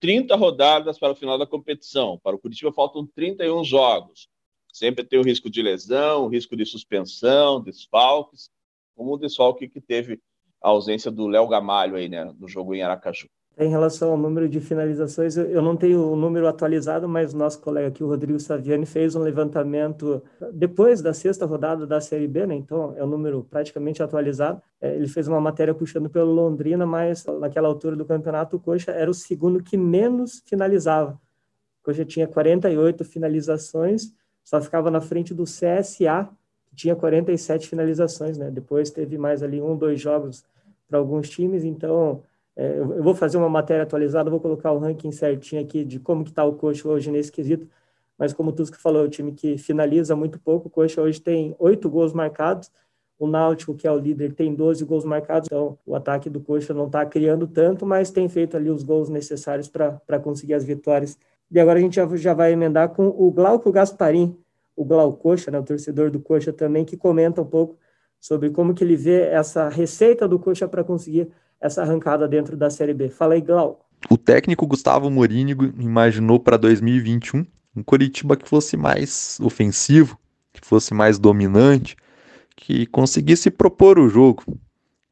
30 0.00 0.36
rodadas 0.36 0.98
para 0.98 1.12
o 1.12 1.16
final 1.16 1.38
da 1.38 1.46
competição. 1.46 2.18
Para 2.22 2.36
o 2.36 2.38
Curitiba 2.38 2.72
faltam 2.72 3.06
31 3.06 3.64
jogos. 3.64 4.28
Sempre 4.72 5.04
tem 5.04 5.18
o 5.18 5.24
risco 5.24 5.50
de 5.50 5.62
lesão, 5.62 6.24
o 6.24 6.28
risco 6.28 6.54
de 6.56 6.66
suspensão, 6.66 7.60
desfalques, 7.60 8.50
como 8.94 9.14
o 9.14 9.18
desfalque 9.18 9.68
que 9.68 9.80
teve 9.80 10.20
a 10.62 10.68
ausência 10.68 11.10
do 11.10 11.26
Léo 11.26 11.48
Gamalho 11.48 11.96
aí, 11.96 12.08
né, 12.08 12.24
no 12.38 12.48
jogo 12.48 12.74
em 12.74 12.82
Aracaju. 12.82 13.28
Em 13.58 13.68
relação 13.68 14.12
ao 14.12 14.16
número 14.16 14.48
de 14.48 14.60
finalizações, 14.60 15.36
eu 15.36 15.60
não 15.60 15.76
tenho 15.76 16.10
o 16.10 16.16
número 16.16 16.48
atualizado, 16.48 17.06
mas 17.06 17.34
nosso 17.34 17.60
colega 17.60 17.88
aqui, 17.88 18.02
o 18.02 18.06
Rodrigo 18.06 18.40
Saviani, 18.40 18.86
fez 18.86 19.14
um 19.14 19.20
levantamento 19.20 20.22
depois 20.54 21.02
da 21.02 21.12
sexta 21.12 21.44
rodada 21.44 21.86
da 21.86 22.00
Série 22.00 22.26
B, 22.26 22.46
né? 22.46 22.54
então 22.54 22.94
é 22.96 23.04
um 23.04 23.06
número 23.06 23.44
praticamente 23.44 24.02
atualizado. 24.02 24.62
É, 24.80 24.94
ele 24.94 25.06
fez 25.06 25.28
uma 25.28 25.38
matéria 25.38 25.74
puxando 25.74 26.08
pelo 26.08 26.32
Londrina, 26.32 26.86
mas 26.86 27.26
naquela 27.26 27.68
altura 27.68 27.94
do 27.94 28.06
campeonato, 28.06 28.56
o 28.56 28.60
Coxa 28.60 28.90
era 28.90 29.10
o 29.10 29.14
segundo 29.14 29.62
que 29.62 29.76
menos 29.76 30.42
finalizava. 30.46 31.20
O 31.82 31.84
Coxa 31.84 32.06
tinha 32.06 32.26
48 32.26 33.04
finalizações, 33.04 34.14
só 34.42 34.62
ficava 34.62 34.90
na 34.90 35.00
frente 35.02 35.34
do 35.34 35.44
CSA, 35.44 36.26
que 36.70 36.74
tinha 36.74 36.96
47 36.96 37.68
finalizações. 37.68 38.38
Né? 38.38 38.50
Depois 38.50 38.90
teve 38.90 39.18
mais 39.18 39.42
ali 39.42 39.60
um, 39.60 39.76
dois 39.76 40.00
jogos 40.00 40.42
para 40.88 40.98
alguns 40.98 41.28
times, 41.28 41.64
então 41.64 42.22
é, 42.56 42.78
eu 42.78 43.02
vou 43.02 43.14
fazer 43.14 43.38
uma 43.38 43.48
matéria 43.48 43.82
atualizada, 43.82 44.30
vou 44.30 44.40
colocar 44.40 44.72
o 44.72 44.78
ranking 44.78 45.12
certinho 45.12 45.62
aqui 45.62 45.84
de 45.84 45.98
como 45.98 46.24
que 46.24 46.30
está 46.30 46.44
o 46.44 46.54
Coxa 46.54 46.88
hoje 46.88 47.10
nesse 47.10 47.32
quesito, 47.32 47.66
mas 48.18 48.32
como 48.32 48.50
o 48.50 48.52
Tusco 48.52 48.76
falou, 48.76 49.04
é 49.04 49.06
um 49.06 49.10
time 49.10 49.32
que 49.32 49.56
finaliza 49.56 50.14
muito 50.14 50.38
pouco, 50.38 50.68
o 50.68 50.70
Coxa 50.70 51.00
hoje 51.00 51.20
tem 51.20 51.54
oito 51.58 51.88
gols 51.88 52.12
marcados, 52.12 52.70
o 53.18 53.26
Náutico, 53.26 53.74
que 53.74 53.86
é 53.86 53.92
o 53.92 53.98
líder, 53.98 54.34
tem 54.34 54.54
12 54.54 54.84
gols 54.84 55.04
marcados, 55.04 55.46
então 55.46 55.78
o 55.86 55.94
ataque 55.94 56.28
do 56.28 56.40
Coxa 56.40 56.74
não 56.74 56.86
está 56.86 57.06
criando 57.06 57.46
tanto, 57.46 57.86
mas 57.86 58.10
tem 58.10 58.28
feito 58.28 58.56
ali 58.56 58.68
os 58.68 58.82
gols 58.82 59.08
necessários 59.08 59.68
para 59.68 60.18
conseguir 60.20 60.54
as 60.54 60.64
vitórias. 60.64 61.16
E 61.50 61.60
agora 61.60 61.78
a 61.78 61.82
gente 61.82 61.96
já, 61.96 62.16
já 62.16 62.34
vai 62.34 62.52
emendar 62.52 62.90
com 62.90 63.06
o 63.06 63.30
Glauco 63.30 63.70
Gasparim, 63.70 64.36
o 64.74 64.84
Glaucoxa, 64.84 65.50
né, 65.50 65.58
o 65.58 65.62
torcedor 65.62 66.10
do 66.10 66.18
Coxa 66.20 66.52
também, 66.52 66.84
que 66.84 66.96
comenta 66.96 67.40
um 67.42 67.46
pouco 67.46 67.78
sobre 68.20 68.50
como 68.50 68.74
que 68.74 68.82
ele 68.82 68.96
vê 68.96 69.22
essa 69.22 69.68
receita 69.68 70.26
do 70.26 70.38
Coxa 70.38 70.66
para 70.66 70.82
conseguir 70.82 71.28
essa 71.62 71.82
arrancada 71.82 72.26
dentro 72.26 72.56
da 72.56 72.68
Série 72.68 72.92
B. 72.92 73.08
Fala 73.08 73.34
aí, 73.34 73.40
Glau. 73.40 73.86
O 74.10 74.18
técnico 74.18 74.66
Gustavo 74.66 75.08
Morínigo 75.08 75.64
imaginou 75.78 76.40
para 76.40 76.56
2021 76.56 77.46
um 77.74 77.82
Coritiba 77.82 78.36
que 78.36 78.46
fosse 78.46 78.76
mais 78.76 79.38
ofensivo, 79.40 80.18
que 80.52 80.60
fosse 80.66 80.92
mais 80.92 81.18
dominante, 81.18 81.96
que 82.54 82.84
conseguisse 82.86 83.50
propor 83.50 83.98
o 83.98 84.08
jogo. 84.08 84.44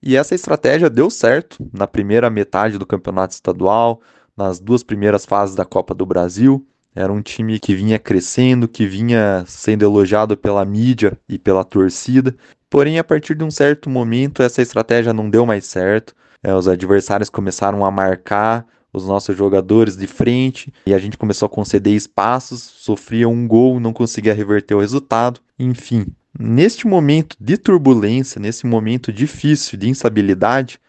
E 0.03 0.17
essa 0.17 0.35
estratégia 0.35 0.91
deu 0.91 1.09
certo 1.09 1.59
na 1.73 1.87
primeira 1.87 2.29
metade 2.29 2.77
do 2.77 2.85
campeonato 2.85 3.33
estadual, 3.33 4.03
nas 4.37 4.59
duas 4.61 4.83
primeiras 4.83 5.25
fases 5.25 5.55
da 5.55 5.65
Copa 5.65 5.95
do 5.95 6.05
Brasil. 6.05 6.67
Era 6.95 7.13
um 7.13 7.23
time 7.23 7.59
que 7.59 7.75
vinha 7.75 7.99
crescendo, 7.99 8.67
que 8.67 8.87
vinha 8.87 9.45
sendo 9.47 9.85
elogiado 9.85 10.37
pela 10.37 10.65
mídia 10.65 11.19
e 11.29 11.39
pela 11.39 11.65
torcida. 11.65 12.35
Porém, 12.69 12.99
a 12.99 13.05
partir 13.05 13.35
de 13.35 13.45
um 13.45 13.51
certo 13.51 13.89
momento, 13.89 14.43
essa 14.43 14.61
estratégia 14.61 15.13
não 15.13 15.31
deu 15.31 15.47
mais 15.47 15.65
certo. 15.67 16.15
É, 16.43 16.55
os 16.55 16.69
adversários 16.69 17.29
começaram 17.29 17.85
a 17.85 17.91
marcar 17.91 18.67
os 18.93 19.07
nossos 19.07 19.37
jogadores 19.37 19.97
de 19.97 20.07
frente 20.07 20.73
e 20.87 20.93
a 20.95 20.99
gente 20.99 21.17
começou 21.17 21.47
a 21.47 21.51
conceder 21.51 21.95
espaços, 21.95 22.63
sofria 22.63 23.29
um 23.29 23.47
gol, 23.47 23.79
não 23.79 23.93
conseguia 23.93 24.35
reverter 24.35 24.75
o 24.75 24.81
resultado. 24.81 25.41
Enfim, 25.59 26.07
neste 26.39 26.87
momento 26.87 27.37
de 27.39 27.57
turbulência, 27.57 28.41
nesse 28.41 28.67
momento 28.67 29.13
difícil 29.13 29.79
de 29.79 29.89
instabilidade, 29.89 30.81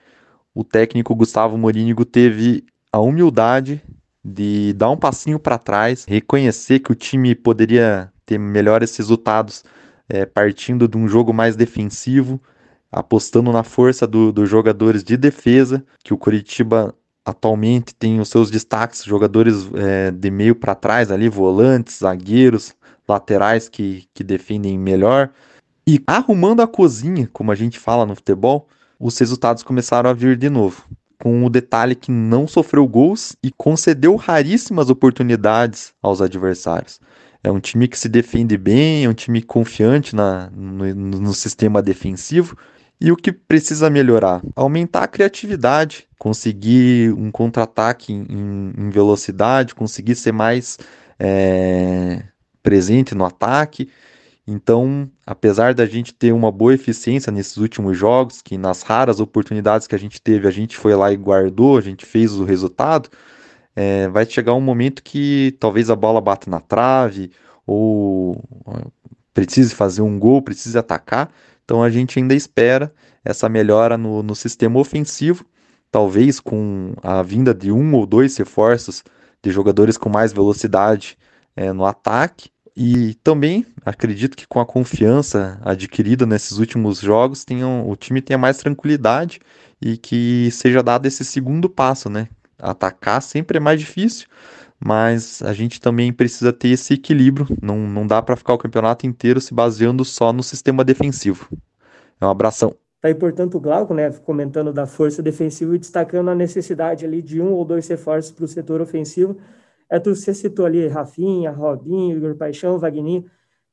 o 0.53 0.63
técnico 0.63 1.15
Gustavo 1.15 1.57
Morínigo 1.57 2.05
teve 2.05 2.63
a 2.91 2.99
humildade 2.99 3.81
de 4.23 4.73
dar 4.73 4.89
um 4.89 4.97
passinho 4.97 5.39
para 5.39 5.57
trás, 5.57 6.05
reconhecer 6.07 6.79
que 6.79 6.91
o 6.91 6.95
time 6.95 7.33
poderia 7.35 8.11
ter 8.25 8.37
melhores 8.37 8.95
resultados 8.95 9.63
é, 10.07 10.25
partindo 10.25 10.87
de 10.87 10.97
um 10.97 11.07
jogo 11.07 11.33
mais 11.33 11.55
defensivo, 11.55 12.41
apostando 12.91 13.51
na 13.51 13.63
força 13.63 14.05
do, 14.05 14.31
dos 14.31 14.49
jogadores 14.49 15.03
de 15.03 15.15
defesa, 15.15 15.83
que 16.03 16.13
o 16.13 16.17
Curitiba 16.17 16.93
atualmente 17.25 17.95
tem 17.95 18.19
os 18.19 18.29
seus 18.29 18.49
destaques, 18.49 19.03
jogadores 19.03 19.69
é, 19.75 20.11
de 20.11 20.29
meio 20.31 20.55
para 20.55 20.75
trás 20.75 21.11
ali, 21.11 21.29
volantes, 21.29 21.99
zagueiros, 21.99 22.75
laterais 23.07 23.69
que, 23.69 24.05
que 24.13 24.23
defendem 24.23 24.77
melhor. 24.77 25.29
E 25.87 26.01
arrumando 26.05 26.61
a 26.61 26.67
cozinha, 26.67 27.29
como 27.31 27.51
a 27.51 27.55
gente 27.55 27.79
fala 27.79 28.05
no 28.05 28.15
futebol, 28.15 28.67
os 28.99 29.17
resultados 29.17 29.63
começaram 29.63 30.09
a 30.09 30.13
vir 30.13 30.37
de 30.37 30.49
novo. 30.49 30.83
Com 31.19 31.45
o 31.45 31.49
detalhe 31.49 31.95
que 31.95 32.11
não 32.11 32.47
sofreu 32.47 32.87
gols 32.87 33.35
e 33.43 33.51
concedeu 33.51 34.15
raríssimas 34.15 34.89
oportunidades 34.89 35.93
aos 36.01 36.21
adversários. 36.21 36.99
É 37.43 37.51
um 37.51 37.59
time 37.59 37.87
que 37.87 37.97
se 37.97 38.07
defende 38.07 38.57
bem, 38.57 39.05
é 39.05 39.09
um 39.09 39.13
time 39.13 39.41
confiante 39.41 40.15
na, 40.15 40.49
no, 40.51 40.93
no 40.93 41.33
sistema 41.33 41.81
defensivo 41.81 42.55
e 43.01 43.11
o 43.11 43.17
que 43.17 43.31
precisa 43.31 43.89
melhorar? 43.89 44.43
Aumentar 44.55 45.03
a 45.03 45.07
criatividade, 45.07 46.07
conseguir 46.19 47.11
um 47.13 47.31
contra-ataque 47.31 48.13
em, 48.13 48.73
em, 48.77 48.89
velocidade, 48.91 49.73
conseguir 49.73 50.13
ser 50.13 50.31
mais 50.31 50.77
é, 51.19 52.21
presente 52.61 53.15
no 53.15 53.25
ataque. 53.25 53.89
Então, 54.45 55.09
apesar 55.25 55.73
da 55.73 55.87
gente 55.87 56.13
ter 56.13 56.31
uma 56.31 56.51
boa 56.51 56.75
eficiência 56.75 57.31
nesses 57.31 57.57
últimos 57.57 57.97
jogos, 57.97 58.39
que 58.39 58.55
nas 58.55 58.83
raras 58.83 59.19
oportunidades 59.19 59.87
que 59.87 59.95
a 59.95 59.99
gente 59.99 60.21
teve, 60.21 60.47
a 60.47 60.51
gente 60.51 60.77
foi 60.77 60.93
lá 60.93 61.11
e 61.11 61.17
guardou, 61.17 61.79
a 61.79 61.81
gente 61.81 62.05
fez 62.05 62.33
o 62.33 62.43
resultado, 62.43 63.09
é, 63.75 64.07
vai 64.09 64.25
chegar 64.25 64.53
um 64.53 64.61
momento 64.61 65.03
que 65.03 65.55
talvez 65.59 65.89
a 65.89 65.95
bola 65.95 66.21
bata 66.21 66.49
na 66.49 66.59
trave, 66.59 67.31
ou 67.65 68.43
precise 69.33 69.73
fazer 69.73 70.01
um 70.01 70.19
gol, 70.19 70.41
precise 70.41 70.77
atacar, 70.77 71.31
então 71.63 71.81
a 71.81 71.89
gente 71.89 72.19
ainda 72.19 72.33
espera 72.35 72.93
essa 73.23 73.47
melhora 73.47 73.97
no, 73.97 74.21
no 74.23 74.35
sistema 74.35 74.79
ofensivo, 74.79 75.45
talvez 75.91 76.39
com 76.39 76.93
a 77.01 77.21
vinda 77.21 77.53
de 77.53 77.71
um 77.71 77.93
ou 77.95 78.05
dois 78.05 78.35
reforços 78.37 79.03
de 79.43 79.51
jogadores 79.51 79.97
com 79.97 80.09
mais 80.09 80.33
velocidade 80.33 81.17
é, 81.55 81.71
no 81.73 81.85
ataque, 81.85 82.49
E 82.75 83.15
também 83.15 83.65
acredito 83.85 84.37
que 84.37 84.47
com 84.47 84.59
a 84.59 84.65
confiança 84.65 85.59
adquirida 85.63 86.25
nesses 86.25 86.57
últimos 86.57 86.99
jogos, 86.99 87.43
tenham, 87.43 87.89
o 87.89 87.95
time 87.95 88.21
tenha 88.21 88.37
mais 88.37 88.57
tranquilidade 88.57 89.39
e 89.81 89.97
que 89.97 90.49
seja 90.51 90.81
dado 90.81 91.05
esse 91.05 91.25
segundo 91.25 91.69
passo, 91.69 92.09
né? 92.09 92.29
Atacar 92.61 93.21
sempre 93.21 93.57
é 93.57 93.59
mais 93.59 93.79
difícil, 93.79 94.27
mas 94.79 95.41
a 95.41 95.53
gente 95.53 95.81
também 95.81 96.13
precisa 96.13 96.53
ter 96.53 96.69
esse 96.69 96.93
equilíbrio. 96.93 97.47
Não, 97.61 97.77
não 97.77 98.05
dá 98.05 98.21
para 98.21 98.35
ficar 98.35 98.53
o 98.53 98.57
campeonato 98.57 99.05
inteiro 99.05 99.41
se 99.41 99.53
baseando 99.53 100.05
só 100.05 100.31
no 100.31 100.43
sistema 100.43 100.83
defensivo. 100.83 101.49
É 102.19 102.25
um 102.25 102.29
abração. 102.29 102.75
Tá 103.01 103.07
aí, 103.07 103.15
portanto, 103.15 103.55
o 103.55 103.59
Glauco, 103.59 103.95
né, 103.95 104.11
comentando 104.11 104.71
da 104.71 104.85
força 104.85 105.23
defensiva 105.23 105.75
e 105.75 105.79
destacando 105.79 106.29
a 106.29 106.35
necessidade 106.35 107.03
ali 107.03 107.19
de 107.21 107.41
um 107.41 107.51
ou 107.51 107.65
dois 107.65 107.87
reforços 107.87 108.31
para 108.31 108.45
o 108.45 108.47
setor 108.47 108.79
ofensivo. 108.79 109.37
É, 109.89 109.99
tu, 109.99 110.15
você 110.15 110.33
citou 110.33 110.65
ali 110.65 110.87
Rafinha, 110.87 111.51
Robinho, 111.51 112.15
Igor 112.15 112.35
Paixão, 112.35 112.77
Vagninho. 112.77 113.25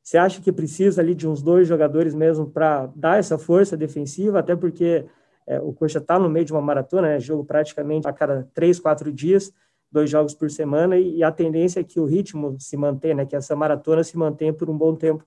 Você 0.02 0.16
acha 0.16 0.40
que 0.40 0.50
precisa 0.50 1.02
ali 1.02 1.14
de 1.14 1.28
uns 1.28 1.42
dois 1.42 1.68
jogadores 1.68 2.14
mesmo 2.14 2.50
para 2.50 2.87
dar 2.97 3.18
essa 3.18 3.37
força 3.37 3.76
defensiva, 3.76 4.38
até 4.38 4.57
porque 4.57 5.04
é, 5.49 5.59
o 5.61 5.73
Coxa 5.73 5.99
está 5.99 6.19
no 6.19 6.28
meio 6.28 6.45
de 6.45 6.52
uma 6.52 6.61
maratona, 6.61 7.09
né, 7.09 7.19
jogo 7.19 7.43
praticamente 7.43 8.07
a 8.07 8.12
cada 8.12 8.47
três, 8.52 8.78
quatro 8.78 9.11
dias, 9.11 9.50
dois 9.90 10.11
jogos 10.11 10.35
por 10.35 10.50
semana, 10.50 10.99
e, 10.99 11.17
e 11.17 11.25
a 11.25 11.33
tendência 11.33 11.81
é 11.81 11.85
que 11.85 11.99
o 11.99 12.05
ritmo 12.05 12.57
se 12.61 12.76
mantenha, 12.76 13.14
né, 13.14 13.26
que 13.26 13.35
essa 13.35 13.57
maratona 13.57 14.05
se 14.05 14.17
mantenha 14.17 14.52
por 14.52 14.69
um 14.69 14.76
bom 14.76 14.95
tempo. 14.95 15.25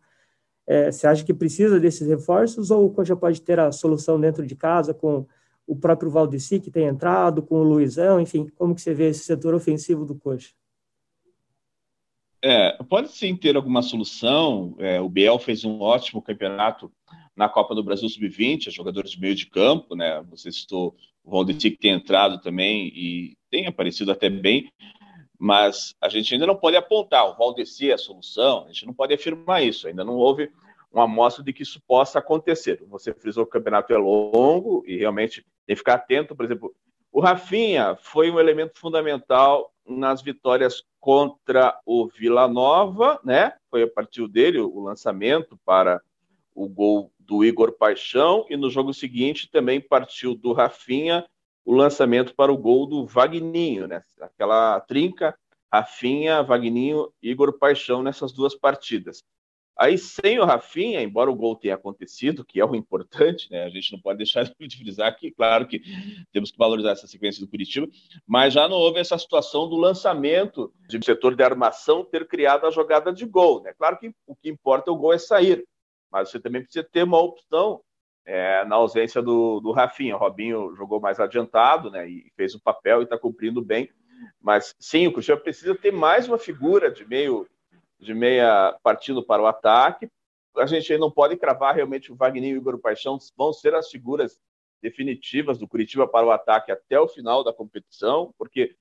É, 0.68 0.92
você 0.92 1.08
acha 1.08 1.25
que 1.25 1.34
precisa 1.34 1.80
desses 1.80 2.08
reforços 2.08 2.70
ou 2.70 2.86
o 2.86 2.94
Coxa 2.94 3.16
pode 3.16 3.42
ter 3.42 3.60
a 3.60 3.72
solução 3.72 4.20
dentro 4.20 4.46
de 4.46 4.56
casa 4.56 4.94
com 4.94 5.25
o 5.66 5.75
próprio 5.75 6.12
Valdeci 6.12 6.60
que 6.60 6.70
tem 6.70 6.86
entrado, 6.86 7.42
com 7.42 7.56
o 7.56 7.63
Luizão, 7.63 8.22
enfim, 8.22 8.48
como 8.56 8.75
que 8.75 8.82
você 8.82 8.94
vê 8.94 9.10
esse 9.10 9.24
setor 9.24 9.56
ofensivo 9.56 10.06
do 10.06 10.13
Coxa? 10.13 10.51
É, 12.44 12.78
pode 12.84 13.12
sim 13.12 13.36
ter 13.36 13.56
alguma 13.56 13.82
solução. 13.82 14.75
É, 14.78 15.01
o 15.01 15.10
Biel 15.10 15.40
fez 15.40 15.63
um 15.63 15.80
ótimo 15.80 16.22
campeonato 16.22 16.92
na 17.35 17.47
Copa 17.50 17.73
do 17.73 17.83
Brasil 17.83 18.09
Sub-20, 18.09 18.69
jogadores 18.71 19.11
de 19.11 19.19
meio 19.19 19.35
de 19.35 19.47
campo, 19.47 19.95
né? 19.95 20.23
Você 20.29 20.51
citou 20.51 20.95
o 21.23 21.31
Valdeci 21.31 21.71
que 21.71 21.77
tem 21.77 21.91
entrado 21.91 22.39
também 22.39 22.88
e 22.88 23.38
tem 23.50 23.67
aparecido 23.67 24.11
até 24.11 24.29
bem, 24.29 24.71
mas 25.38 25.95
a 26.01 26.09
gente 26.09 26.33
ainda 26.33 26.45
não 26.45 26.55
pode 26.55 26.75
apontar 26.75 27.27
o 27.27 27.35
Valdeci 27.35 27.89
é 27.89 27.93
a 27.93 27.97
solução, 27.97 28.65
a 28.65 28.67
gente 28.67 28.85
não 28.85 28.93
pode 28.93 29.13
afirmar 29.13 29.63
isso, 29.63 29.88
ainda 29.88 30.03
não 30.03 30.15
houve 30.15 30.51
uma 30.91 31.05
amostra 31.05 31.43
de 31.43 31.53
que 31.53 31.63
isso 31.63 31.81
possa 31.88 32.19
acontecer. 32.19 32.83
Você 32.89 33.13
frisou 33.13 33.45
que 33.45 33.50
o 33.50 33.53
campeonato 33.53 33.93
é 33.93 33.97
longo 33.97 34.83
e 34.85 34.97
realmente 34.97 35.45
tem 35.65 35.75
que 35.75 35.77
ficar 35.77 35.95
atento, 35.95 36.35
por 36.35 36.45
exemplo, 36.45 36.73
o 37.11 37.19
Rafinha 37.19 37.97
foi 38.01 38.31
um 38.31 38.39
elemento 38.39 38.79
fundamental 38.79 39.71
nas 39.85 40.21
vitórias 40.21 40.83
contra 41.00 41.77
o 41.85 42.07
Vila 42.07 42.47
Nova, 42.47 43.19
né? 43.23 43.53
Foi 43.69 43.83
a 43.83 43.88
partir 43.88 44.25
dele 44.27 44.59
o 44.59 44.79
lançamento 44.79 45.59
para 45.65 46.01
o 46.55 46.69
gol 46.69 47.11
do 47.31 47.45
Igor 47.45 47.71
Paixão 47.71 48.45
e 48.50 48.57
no 48.57 48.69
jogo 48.69 48.93
seguinte 48.93 49.50
também 49.50 49.79
partiu 49.79 50.35
do 50.35 50.51
Rafinha 50.51 51.25
o 51.63 51.73
lançamento 51.73 52.35
para 52.35 52.51
o 52.51 52.57
gol 52.57 52.85
do 52.85 53.05
Vagninho, 53.05 53.88
né? 53.88 54.03
Aquela 54.19 54.81
trinca, 54.81 55.33
Rafinha, 55.71 56.43
Vagninho, 56.43 57.09
Igor 57.23 57.57
Paixão 57.57 58.03
nessas 58.03 58.33
duas 58.33 58.53
partidas. 58.53 59.23
Aí, 59.77 59.97
sem 59.97 60.39
o 60.39 60.43
Rafinha, 60.43 61.01
embora 61.01 61.31
o 61.31 61.35
gol 61.35 61.55
tenha 61.55 61.75
acontecido, 61.75 62.43
que 62.43 62.59
é 62.59 62.65
o 62.65 62.75
importante, 62.75 63.50
né? 63.50 63.63
A 63.63 63.69
gente 63.69 63.93
não 63.93 64.01
pode 64.01 64.17
deixar 64.17 64.43
de 64.59 64.77
frisar 64.77 65.15
que, 65.17 65.31
claro, 65.31 65.65
que 65.65 65.81
temos 66.33 66.51
que 66.51 66.57
valorizar 66.57 66.91
essa 66.91 67.07
sequência 67.07 67.39
do 67.39 67.50
Curitiba, 67.50 67.88
mas 68.27 68.53
já 68.53 68.67
não 68.67 68.75
houve 68.75 69.00
essa 69.00 69.17
situação 69.17 69.69
do 69.69 69.77
lançamento 69.77 70.73
de 70.89 71.00
setor 71.05 71.33
de 71.33 71.43
armação 71.43 72.03
ter 72.03 72.27
criado 72.27 72.67
a 72.67 72.71
jogada 72.71 73.13
de 73.13 73.25
gol, 73.25 73.63
né? 73.63 73.72
Claro 73.77 73.98
que 73.98 74.13
o 74.27 74.35
que 74.35 74.50
importa 74.50 74.91
é 74.91 74.94
o 74.94 74.98
gol 74.98 75.13
é 75.13 75.17
sair, 75.17 75.65
mas 76.11 76.29
você 76.29 76.39
também 76.39 76.61
precisa 76.61 76.83
ter 76.83 77.03
uma 77.03 77.19
opção 77.19 77.81
é, 78.25 78.63
na 78.65 78.75
ausência 78.75 79.21
do, 79.21 79.59
do 79.59 79.71
Rafinha. 79.71 80.15
O 80.15 80.19
Robinho 80.19 80.75
jogou 80.75 81.00
mais 81.00 81.19
adiantado, 81.19 81.89
né? 81.89 82.07
E 82.07 82.31
fez 82.35 82.53
o 82.53 82.61
papel 82.61 83.01
e 83.01 83.03
está 83.03 83.17
cumprindo 83.17 83.61
bem. 83.61 83.89
Mas 84.39 84.75
sim, 84.79 85.07
o 85.07 85.13
Cruzeiro 85.13 85.41
precisa 85.41 85.75
ter 85.75 85.91
mais 85.91 86.27
uma 86.27 86.37
figura 86.37 86.91
de 86.91 87.05
meio 87.05 87.47
de 88.00 88.13
meia 88.13 88.75
partindo 88.83 89.24
para 89.24 89.41
o 89.41 89.47
ataque. 89.47 90.09
A 90.57 90.65
gente 90.65 90.97
não 90.97 91.09
pode 91.09 91.37
cravar 91.37 91.75
realmente 91.75 92.11
o 92.11 92.15
Wagner 92.15 92.51
e 92.51 92.53
o 92.55 92.57
Igor 92.57 92.79
Paixão 92.79 93.17
vão 93.37 93.53
ser 93.53 93.74
as 93.75 93.89
figuras 93.89 94.39
definitivas 94.81 95.57
do 95.57 95.67
Curitiba 95.67 96.07
para 96.07 96.25
o 96.25 96.31
ataque 96.31 96.71
até 96.71 97.00
o 97.00 97.07
final 97.07 97.43
da 97.43 97.53
competição, 97.53 98.33
porque 98.37 98.75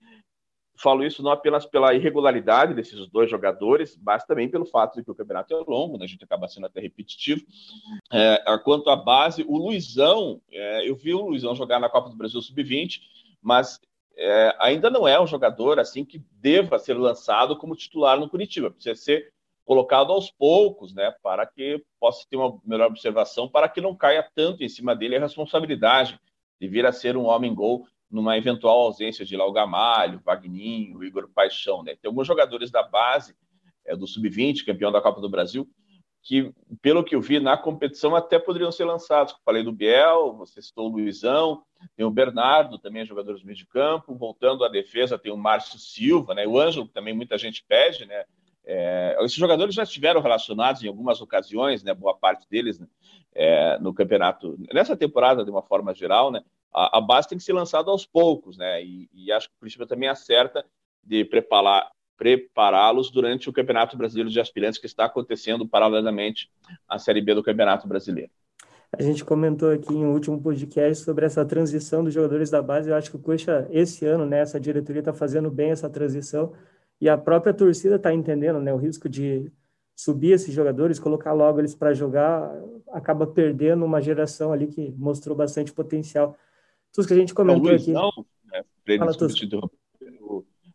falo 0.80 1.04
isso 1.04 1.22
não 1.22 1.30
apenas 1.30 1.66
pela 1.66 1.94
irregularidade 1.94 2.74
desses 2.74 3.06
dois 3.08 3.30
jogadores, 3.30 3.98
mas 4.02 4.24
também 4.24 4.48
pelo 4.48 4.64
fato 4.64 4.96
de 4.96 5.04
que 5.04 5.10
o 5.10 5.14
campeonato 5.14 5.54
é 5.54 5.64
longo, 5.66 5.98
né? 5.98 6.04
a 6.04 6.08
gente 6.08 6.24
acaba 6.24 6.48
sendo 6.48 6.66
até 6.66 6.80
repetitivo. 6.80 7.44
É, 8.10 8.42
quanto 8.64 8.88
à 8.88 8.96
base, 8.96 9.44
o 9.46 9.58
Luizão, 9.58 10.40
é, 10.50 10.88
eu 10.88 10.96
vi 10.96 11.14
o 11.14 11.26
Luizão 11.26 11.54
jogar 11.54 11.78
na 11.78 11.88
Copa 11.88 12.08
do 12.08 12.16
Brasil 12.16 12.40
Sub-20, 12.40 13.00
mas 13.42 13.78
é, 14.16 14.56
ainda 14.58 14.88
não 14.88 15.06
é 15.06 15.20
um 15.20 15.26
jogador 15.26 15.78
assim 15.78 16.04
que 16.04 16.22
deva 16.32 16.78
ser 16.78 16.94
lançado 16.94 17.56
como 17.56 17.76
titular 17.76 18.18
no 18.18 18.28
Curitiba. 18.28 18.70
Precisa 18.70 18.94
ser 18.94 19.32
colocado 19.66 20.12
aos 20.12 20.30
poucos, 20.30 20.94
né, 20.94 21.14
para 21.22 21.46
que 21.46 21.84
possa 22.00 22.26
ter 22.28 22.36
uma 22.36 22.58
melhor 22.64 22.88
observação, 22.88 23.48
para 23.48 23.68
que 23.68 23.80
não 23.80 23.94
caia 23.94 24.26
tanto 24.34 24.64
em 24.64 24.68
cima 24.68 24.96
dele 24.96 25.16
a 25.16 25.20
responsabilidade 25.20 26.18
de 26.60 26.66
vir 26.66 26.84
a 26.84 26.92
ser 26.92 27.16
um 27.16 27.26
homem-gol 27.26 27.86
numa 28.10 28.36
eventual 28.36 28.80
ausência 28.80 29.24
de 29.24 29.36
Lau 29.36 29.52
Gamalho, 29.52 30.20
Vagninho, 30.24 31.02
Igor 31.04 31.28
Paixão. 31.32 31.82
Né? 31.82 31.94
Tem 32.00 32.08
alguns 32.08 32.26
jogadores 32.26 32.70
da 32.70 32.82
base 32.82 33.36
é, 33.86 33.94
do 33.94 34.06
Sub-20, 34.06 34.64
campeão 34.64 34.90
da 34.90 35.00
Copa 35.00 35.20
do 35.20 35.28
Brasil, 35.28 35.68
que, 36.22 36.52
pelo 36.82 37.04
que 37.04 37.14
eu 37.14 37.20
vi 37.20 37.40
na 37.40 37.56
competição, 37.56 38.14
até 38.14 38.38
poderiam 38.38 38.72
ser 38.72 38.84
lançados. 38.84 39.34
Falei 39.44 39.62
do 39.62 39.72
Biel, 39.72 40.34
você 40.36 40.60
citou 40.60 40.88
o 40.88 40.92
Luizão, 40.92 41.62
tem 41.96 42.04
o 42.04 42.10
Bernardo, 42.10 42.78
também 42.78 43.02
é 43.02 43.06
jogador 43.06 43.34
de 43.36 43.44
meio 43.44 43.56
de 43.56 43.66
campo. 43.66 44.14
Voltando 44.14 44.64
à 44.64 44.68
defesa, 44.68 45.18
tem 45.18 45.32
o 45.32 45.36
Márcio 45.36 45.78
Silva, 45.78 46.34
né? 46.34 46.46
o 46.46 46.58
Ângelo, 46.58 46.86
que 46.86 46.92
também 46.92 47.14
muita 47.14 47.38
gente 47.38 47.64
pede. 47.66 48.04
Né? 48.04 48.24
É, 48.66 49.16
esses 49.20 49.36
jogadores 49.36 49.74
já 49.74 49.82
estiveram 49.82 50.20
relacionados 50.20 50.82
em 50.82 50.88
algumas 50.88 51.20
ocasiões, 51.20 51.82
né? 51.82 51.94
boa 51.94 52.14
parte 52.14 52.46
deles, 52.50 52.78
né? 52.78 52.86
é, 53.34 53.78
no 53.78 53.94
campeonato, 53.94 54.58
nessa 54.72 54.96
temporada, 54.96 55.44
de 55.44 55.50
uma 55.50 55.62
forma 55.62 55.94
geral. 55.94 56.30
Né? 56.30 56.42
A, 56.72 56.98
a 56.98 57.00
base 57.00 57.28
tem 57.28 57.38
que 57.38 57.44
ser 57.44 57.52
lançada 57.52 57.90
aos 57.90 58.06
poucos, 58.06 58.56
né? 58.56 58.82
e, 58.82 59.08
e 59.12 59.32
acho 59.32 59.48
que 59.48 59.54
o 59.54 59.58
Curitiba 59.58 59.86
também 59.86 60.08
acerta 60.08 60.64
de 61.02 61.24
preparar, 61.24 61.90
prepará-los 62.16 63.10
durante 63.10 63.48
o 63.48 63.52
Campeonato 63.52 63.96
Brasileiro 63.96 64.30
de 64.30 64.38
Aspirantes 64.38 64.78
que 64.78 64.86
está 64.86 65.06
acontecendo 65.06 65.66
paralelamente 65.66 66.50
à 66.88 66.98
Série 66.98 67.20
B 67.20 67.34
do 67.34 67.42
Campeonato 67.42 67.88
Brasileiro. 67.88 68.30
A 68.92 69.02
gente 69.02 69.24
comentou 69.24 69.70
aqui 69.70 69.94
em 69.94 70.04
um 70.04 70.12
último 70.12 70.40
podcast 70.40 71.04
sobre 71.04 71.24
essa 71.24 71.44
transição 71.44 72.02
dos 72.02 72.12
jogadores 72.12 72.50
da 72.50 72.60
base. 72.60 72.90
Eu 72.90 72.96
acho 72.96 73.10
que 73.10 73.16
o 73.16 73.20
Coxa, 73.20 73.66
esse 73.70 74.04
ano, 74.04 74.26
né, 74.26 74.40
essa 74.40 74.58
diretoria 74.58 74.98
está 74.98 75.12
fazendo 75.12 75.50
bem 75.50 75.70
essa 75.70 75.88
transição 75.88 76.52
e 77.00 77.08
a 77.08 77.16
própria 77.16 77.54
torcida 77.54 77.96
está 77.96 78.12
entendendo 78.12 78.60
né, 78.60 78.74
o 78.74 78.76
risco 78.76 79.08
de 79.08 79.50
subir 79.96 80.32
esses 80.32 80.52
jogadores, 80.52 80.98
colocar 80.98 81.32
logo 81.32 81.60
eles 81.60 81.74
para 81.74 81.94
jogar, 81.94 82.52
acaba 82.92 83.26
perdendo 83.26 83.84
uma 83.84 84.00
geração 84.00 84.52
ali 84.52 84.66
que 84.66 84.90
mostrou 84.98 85.36
bastante 85.36 85.72
potencial. 85.72 86.36
Tudo 86.92 87.06
que 87.06 87.14
a 87.14 87.16
gente 87.16 87.34
comentou 87.34 87.70
aqui. 87.70 87.92
Não, 87.92 88.10
né, 88.44 88.62
Fala, 88.98 89.12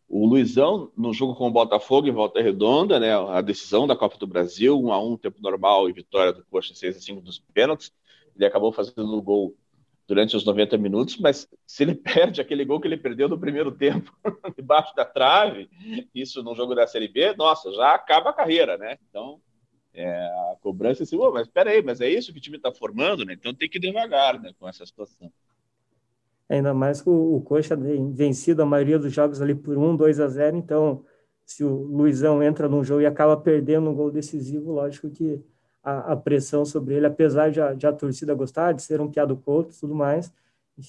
o 0.08 0.26
Luizão, 0.26 0.92
no 0.96 1.14
jogo 1.14 1.36
com 1.36 1.48
o 1.48 1.52
Botafogo 1.52 2.08
em 2.08 2.12
volta 2.12 2.42
redonda, 2.42 2.98
né, 3.00 3.14
a 3.14 3.42
decisão 3.42 3.86
da 3.86 3.98
Copa 3.98 4.18
do 4.18 4.26
Brasil, 4.26 4.80
1 4.80 4.94
a 4.94 5.04
1 5.04 5.18
tempo 5.18 5.42
normal 5.42 5.90
e 5.90 5.94
vitória 5.94 6.32
do 6.32 6.46
Coxa 6.46 6.74
6 6.74 6.96
a 6.96 7.00
5 7.02 7.22
dos 7.22 7.40
pênaltis. 7.54 7.92
Ele 8.34 8.46
acabou 8.46 8.72
fazendo 8.72 9.14
o 9.14 9.22
gol 9.22 9.58
durante 10.08 10.36
os 10.38 10.46
90 10.46 10.78
minutos, 10.78 11.18
mas 11.18 11.50
se 11.66 11.84
ele 11.84 11.96
perde 11.96 12.40
aquele 12.40 12.64
gol 12.64 12.80
que 12.80 12.88
ele 12.88 12.96
perdeu 12.96 13.28
no 13.28 13.38
primeiro 13.38 13.72
tempo, 13.72 14.16
debaixo 14.56 14.96
da 14.96 15.04
trave, 15.04 15.70
isso 16.14 16.42
no 16.42 16.56
jogo 16.56 16.74
da 16.74 16.88
Série 16.88 17.10
B, 17.10 17.36
nossa, 17.36 17.70
já 17.74 17.94
acaba 17.94 18.30
a 18.30 18.34
carreira, 18.34 18.78
né? 18.78 18.98
Então, 19.10 19.42
é, 19.94 20.08
a 20.08 20.56
cobrança 20.62 21.02
é 21.02 21.04
assim, 21.04 21.18
oh, 21.18 21.32
mas 21.32 21.48
espera 21.48 21.72
aí, 21.72 21.82
mas 21.82 22.00
é 22.00 22.10
isso 22.10 22.32
que 22.32 22.38
o 22.38 22.42
time 22.42 22.56
está 22.56 22.72
formando, 22.72 23.26
né? 23.26 23.34
Então 23.34 23.54
tem 23.54 23.68
que 23.68 23.78
ir 23.80 23.82
devagar, 23.82 24.40
né, 24.40 24.54
com 24.58 24.68
essa 24.70 24.86
situação. 24.86 25.30
Ainda 26.50 26.74
mais 26.74 27.02
que 27.02 27.10
o, 27.10 27.36
o 27.36 27.42
Coxa 27.42 27.76
tem 27.76 28.12
vencido 28.12 28.62
a 28.62 28.66
maioria 28.66 29.00
dos 29.00 29.12
jogos 29.12 29.42
ali 29.42 29.56
por 29.56 29.78
1, 29.78 29.96
2 29.96 30.20
a 30.20 30.28
0. 30.28 30.58
Então, 30.58 31.04
se 31.46 31.64
o 31.64 31.70
Luizão 31.70 32.42
entra 32.42 32.68
num 32.68 32.84
jogo 32.84 33.02
e 33.02 33.06
acaba 33.06 33.36
perdendo 33.38 33.90
um 33.90 33.94
gol 33.94 34.12
decisivo, 34.12 34.72
lógico 34.72 35.10
que 35.10 35.44
a, 35.84 36.14
a 36.14 36.16
pressão 36.16 36.66
sobre 36.66 36.96
ele, 36.96 37.06
apesar 37.06 37.52
de 37.52 37.62
a, 37.62 37.74
de 37.74 37.86
a, 37.86 37.94
torcida 37.94 38.34
gostar, 38.34 38.74
de 38.74 38.82
ser 38.82 39.00
um 39.00 39.10
piado 39.10 39.38
couto 39.38 39.74
e 39.76 39.80
tudo 39.80 39.94
mais, 39.94 40.34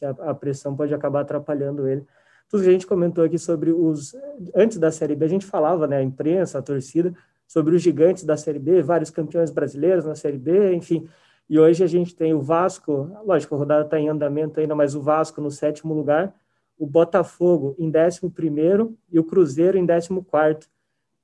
a, 0.02 0.30
a, 0.30 0.34
pressão 0.34 0.74
pode 0.74 0.94
acabar 0.94 1.20
atrapalhando 1.20 1.86
ele. 1.86 2.04
Tudo 2.48 2.62
que 2.62 2.68
a 2.68 2.72
gente 2.72 2.86
comentou 2.86 3.24
aqui 3.24 3.38
sobre 3.38 3.72
os. 3.72 4.14
Antes 4.54 4.78
da 4.78 4.90
Série 4.90 5.14
B, 5.14 5.24
a 5.24 5.28
gente 5.28 5.44
falava, 5.44 5.86
né, 5.86 5.98
a 5.98 6.02
imprensa, 6.02 6.58
a 6.58 6.62
torcida, 6.62 7.14
sobre 7.46 7.74
os 7.74 7.82
gigantes 7.82 8.24
da 8.24 8.36
Série 8.36 8.58
B, 8.58 8.82
vários 8.82 9.10
campeões 9.10 9.50
brasileiros 9.50 10.04
na 10.04 10.14
Série 10.14 10.38
B, 10.38 10.74
enfim. 10.74 11.08
E 11.48 11.58
hoje 11.58 11.84
a 11.84 11.86
gente 11.86 12.14
tem 12.14 12.34
o 12.34 12.40
Vasco, 12.40 13.10
lógico, 13.24 13.54
a 13.54 13.58
rodada 13.58 13.84
está 13.84 14.00
em 14.00 14.08
andamento 14.08 14.58
ainda, 14.58 14.74
mas 14.74 14.94
o 14.94 15.00
Vasco 15.00 15.40
no 15.40 15.50
sétimo 15.50 15.94
lugar, 15.94 16.34
o 16.78 16.86
Botafogo 16.86 17.74
em 17.78 17.88
décimo 17.88 18.30
primeiro 18.30 18.96
e 19.10 19.18
o 19.18 19.24
Cruzeiro 19.24 19.78
em 19.78 19.86
décimo 19.86 20.24
quarto. 20.24 20.68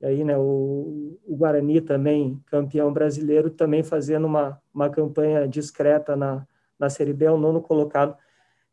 E 0.00 0.06
aí, 0.06 0.24
né, 0.24 0.36
o, 0.36 1.18
o 1.26 1.36
Guarani 1.36 1.80
também, 1.80 2.40
campeão 2.46 2.92
brasileiro, 2.92 3.50
também 3.50 3.82
fazendo 3.82 4.26
uma, 4.26 4.60
uma 4.72 4.88
campanha 4.88 5.46
discreta 5.46 6.16
na, 6.16 6.46
na 6.78 6.88
Série 6.88 7.12
B, 7.12 7.26
é 7.26 7.30
o 7.30 7.36
nono 7.36 7.60
colocado. 7.60 8.16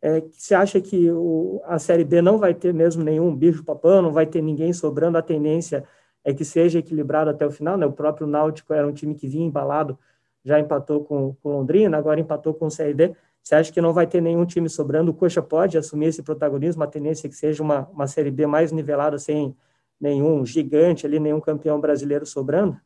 É, 0.02 0.22
você 0.32 0.56
acha 0.56 0.80
que 0.80 1.12
o, 1.12 1.62
a 1.66 1.78
Série 1.78 2.04
B 2.04 2.22
não 2.22 2.38
vai 2.38 2.54
ter 2.54 2.74
mesmo 2.74 3.04
nenhum 3.04 3.36
bicho 3.36 3.64
papão, 3.64 4.02
não 4.02 4.14
vai 4.14 4.26
ter 4.26 4.42
ninguém 4.42 4.72
sobrando, 4.72 5.18
a 5.18 5.22
tendência 5.22 5.84
é 6.24 6.34
que 6.34 6.46
seja 6.46 6.80
equilibrado 6.80 7.30
até 7.30 7.46
o 7.46 7.52
final, 7.52 7.78
né? 7.78 7.86
O 7.86 7.92
próprio 7.92 8.28
Náutico 8.28 8.74
era 8.74 8.88
um 8.88 8.94
time 8.94 9.16
que 9.16 9.28
vinha 9.28 9.46
embalado, 9.46 9.98
já 10.44 10.60
empatou 10.60 11.04
com, 11.04 11.34
com 11.36 11.50
Londrina, 11.50 11.98
agora 11.98 12.20
empatou 12.20 12.54
com 12.54 12.68
o 12.68 12.76
CRB. 12.76 13.16
Você 13.42 13.56
acha 13.56 13.72
que 13.72 13.82
não 13.82 13.94
vai 13.94 14.06
ter 14.06 14.22
nenhum 14.22 14.46
time 14.46 14.70
sobrando? 14.70 15.12
O 15.12 15.14
Coxa 15.14 15.42
pode 15.42 15.78
assumir 15.78 16.08
esse 16.08 16.22
protagonismo, 16.22 16.84
a 16.84 16.88
tendência 16.88 17.28
é 17.28 17.30
que 17.30 17.36
seja 17.36 17.64
uma, 17.64 17.88
uma 17.90 18.08
Série 18.08 18.32
B 18.32 18.46
mais 18.46 18.72
nivelada, 18.72 19.18
sem 19.18 19.56
nenhum 20.00 20.46
gigante 20.46 21.06
ali, 21.06 21.20
nenhum 21.20 21.40
campeão 21.40 21.80
brasileiro 21.80 22.26
sobrando? 22.26 22.80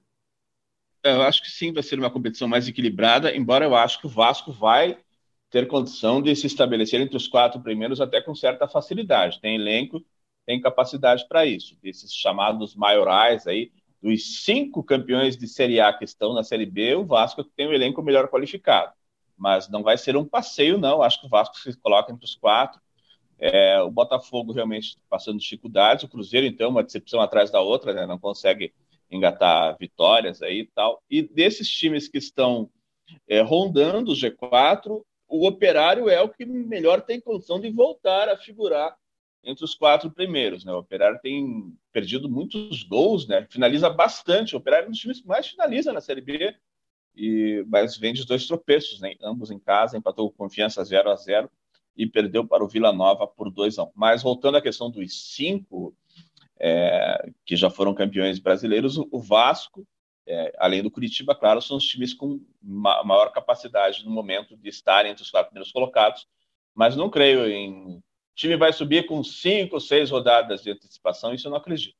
Eu 1.03 1.21
acho 1.21 1.41
que 1.41 1.51
sim, 1.51 1.73
vai 1.73 1.83
ser 1.83 1.99
uma 1.99 2.09
competição 2.09 2.47
mais 2.47 2.67
equilibrada, 2.67 3.35
embora 3.35 3.65
eu 3.65 3.75
acho 3.75 3.99
que 3.99 4.07
o 4.07 4.09
Vasco 4.09 4.51
vai 4.51 4.97
ter 5.49 5.67
condição 5.67 6.21
de 6.21 6.35
se 6.35 6.47
estabelecer 6.47 6.99
entre 6.99 7.17
os 7.17 7.27
quatro 7.27 7.61
primeiros 7.61 8.01
até 8.01 8.21
com 8.21 8.33
certa 8.33 8.67
facilidade. 8.67 9.39
Tem 9.41 9.55
elenco, 9.55 10.03
tem 10.45 10.61
capacidade 10.61 11.27
para 11.27 11.45
isso. 11.45 11.77
Esses 11.83 12.13
chamados 12.13 12.75
maiorais 12.75 13.45
aí, 13.45 13.71
dos 14.03 14.43
cinco 14.43 14.83
campeões 14.83 15.37
de 15.37 15.47
Série 15.47 15.79
A 15.79 15.93
que 15.93 16.03
estão 16.03 16.33
na 16.33 16.43
Série 16.43 16.65
B, 16.65 16.93
o 16.95 17.05
Vasco 17.05 17.41
tem 17.41 17.67
o 17.67 17.73
elenco 17.73 18.03
melhor 18.03 18.27
qualificado. 18.27 18.91
Mas 19.37 19.69
não 19.69 19.81
vai 19.81 19.97
ser 19.97 20.17
um 20.17 20.25
passeio, 20.25 20.77
não. 20.77 21.01
Acho 21.01 21.21
que 21.21 21.25
o 21.25 21.29
Vasco 21.29 21.57
se 21.57 21.75
coloca 21.77 22.11
entre 22.11 22.25
os 22.25 22.35
quatro. 22.35 22.81
É, 23.39 23.81
o 23.81 23.89
Botafogo 23.89 24.51
realmente 24.51 24.97
passando 25.09 25.39
dificuldades. 25.39 26.03
O 26.03 26.09
Cruzeiro, 26.09 26.45
então, 26.45 26.69
uma 26.69 26.83
decepção 26.83 27.21
atrás 27.21 27.49
da 27.49 27.61
outra, 27.61 27.93
né? 27.93 28.05
não 28.05 28.19
consegue 28.19 28.73
engatar 29.09 29.77
vitórias 29.79 30.41
aí 30.41 30.59
e 30.59 30.65
tal. 30.65 31.01
E 31.09 31.21
desses 31.21 31.69
times 31.69 32.09
que 32.09 32.17
estão 32.17 32.69
é, 33.25 33.41
rondando 33.41 34.11
o 34.11 34.15
G4, 34.15 35.01
o 35.29 35.47
Operário 35.47 36.09
é 36.09 36.21
o 36.21 36.29
que 36.29 36.45
melhor 36.45 37.01
tem 37.01 37.21
condição 37.21 37.57
de 37.57 37.71
voltar 37.71 38.27
a 38.27 38.37
figurar 38.37 38.97
entre 39.43 39.63
os 39.63 39.75
quatro 39.75 40.09
primeiros. 40.11 40.63
Né? 40.63 40.71
O 40.71 40.77
Operário 40.77 41.19
tem 41.21 41.73
perdido 41.91 42.29
muitos 42.29 42.83
gols, 42.83 43.27
né? 43.27 43.47
finaliza 43.49 43.89
bastante. 43.89 44.55
O 44.55 44.59
Operário 44.59 44.85
é 44.85 44.87
um 44.87 44.91
dos 44.91 44.99
times 44.99 45.21
que 45.21 45.27
mais 45.27 45.47
finaliza 45.47 45.91
na 45.91 46.01
Série 46.01 46.21
B, 46.21 46.55
e, 47.15 47.63
mas 47.67 47.97
vem 47.97 48.13
de 48.13 48.25
dois 48.25 48.47
tropeços, 48.47 48.99
né? 48.99 49.15
ambos 49.21 49.51
em 49.51 49.59
casa, 49.59 49.97
empatou 49.97 50.31
com 50.31 50.37
confiança 50.37 50.83
0 50.83 51.09
a 51.09 51.15
0 51.15 51.49
e 51.95 52.07
perdeu 52.07 52.47
para 52.47 52.63
o 52.63 52.67
Vila 52.67 52.91
Nova 52.91 53.27
por 53.27 53.51
2 53.51 53.77
a 53.77 53.83
1 53.83 53.91
Mas 53.93 54.23
voltando 54.23 54.57
à 54.57 54.61
questão 54.61 54.89
dos 54.89 55.33
cinco 55.33 55.95
é, 56.59 57.29
que 57.45 57.55
já 57.55 57.69
foram 57.69 57.93
campeões 57.93 58.39
brasileiros, 58.39 58.97
o 58.97 59.19
Vasco 59.19 59.85
é, 60.25 60.53
além 60.57 60.81
do 60.81 60.91
Curitiba, 60.91 61.35
claro, 61.35 61.61
são 61.61 61.77
os 61.77 61.85
times 61.85 62.13
com 62.13 62.39
ma 62.61 63.03
maior 63.03 63.31
capacidade 63.31 64.05
no 64.05 64.11
momento 64.11 64.55
de 64.55 64.69
estar 64.69 65.05
entre 65.05 65.23
os 65.23 65.29
quatro 65.29 65.49
primeiros 65.49 65.71
colocados, 65.71 66.27
mas 66.73 66.95
não 66.95 67.09
creio 67.09 67.45
em. 67.47 68.01
O 68.33 68.35
time 68.35 68.57
vai 68.57 68.73
subir 68.73 69.05
com 69.05 69.23
cinco 69.23 69.79
seis 69.79 70.09
rodadas 70.09 70.61
de 70.61 70.71
antecipação, 70.71 71.33
isso 71.33 71.47
eu 71.47 71.51
não 71.51 71.57
acredito. 71.57 71.95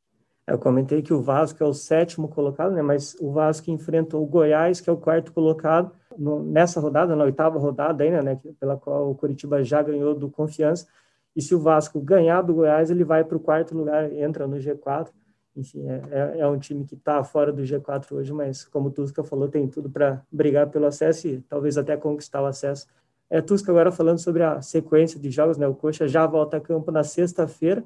Eu 0.45 0.59
comentei 0.59 1.01
que 1.01 1.13
o 1.13 1.21
Vasco 1.21 1.63
é 1.63 1.67
o 1.67 1.73
sétimo 1.73 2.27
colocado, 2.27 2.73
né? 2.73 2.81
mas 2.81 3.15
o 3.21 3.31
Vasco 3.31 3.71
enfrentou 3.71 4.21
o 4.21 4.25
Goiás, 4.25 4.81
que 4.81 4.89
é 4.89 4.93
o 4.93 4.97
quarto 4.97 5.31
colocado, 5.31 5.91
no, 6.17 6.43
nessa 6.43 6.81
rodada, 6.81 7.15
na 7.15 7.23
oitava 7.23 7.57
rodada 7.57 8.03
ainda, 8.03 8.21
né? 8.21 8.39
pela 8.59 8.75
qual 8.75 9.09
o 9.09 9.15
Curitiba 9.15 9.63
já 9.63 9.81
ganhou 9.81 10.13
do 10.13 10.29
Confiança. 10.29 10.87
E 11.35 11.41
se 11.41 11.55
o 11.55 11.59
Vasco 11.59 12.01
ganhar 12.01 12.41
do 12.41 12.53
Goiás, 12.53 12.91
ele 12.91 13.05
vai 13.05 13.23
para 13.23 13.37
o 13.37 13.39
quarto 13.39 13.75
lugar, 13.75 14.11
entra 14.11 14.45
no 14.45 14.57
G4 14.57 15.11
enfim, 15.55 15.87
é, 15.87 16.01
é, 16.11 16.39
é 16.39 16.47
um 16.47 16.57
time 16.57 16.83
que 16.83 16.95
está 16.95 17.23
fora 17.23 17.53
do 17.53 17.61
G4 17.61 18.11
hoje, 18.13 18.33
mas 18.33 18.65
como 18.65 18.89
o 18.89 18.91
Tusca 18.91 19.23
falou, 19.23 19.47
tem 19.47 19.67
tudo 19.67 19.89
para 19.89 20.21
brigar 20.31 20.69
pelo 20.69 20.85
acesso 20.85 21.27
e 21.27 21.41
talvez 21.41 21.77
até 21.77 21.95
conquistar 21.95 22.41
o 22.41 22.45
acesso. 22.45 22.87
É, 23.33 23.41
Tusca 23.41 23.71
agora 23.71 23.91
falando 23.91 24.19
sobre 24.19 24.43
a 24.43 24.61
sequência 24.61 25.19
de 25.19 25.31
jogos, 25.31 25.57
né? 25.57 25.67
O 25.67 25.73
Coxa 25.73 26.07
já 26.07 26.23
volta 26.27 26.57
a 26.57 26.61
campo 26.61 26.91
na 26.91 27.03
sexta-feira, 27.03 27.83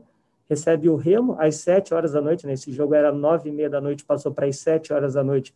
recebe 0.50 0.90
o 0.90 0.98
Remo 0.98 1.38
às 1.40 1.56
7 1.56 1.94
horas 1.94 2.12
da 2.12 2.20
noite, 2.20 2.46
né? 2.46 2.52
Esse 2.52 2.70
jogo 2.70 2.94
era 2.94 3.14
nove 3.14 3.48
e 3.48 3.52
meia 3.54 3.70
da 3.70 3.80
noite, 3.80 4.04
passou 4.04 4.34
para 4.34 4.46
as 4.46 4.58
7 4.58 4.92
horas 4.92 5.14
da 5.14 5.24
noite 5.24 5.54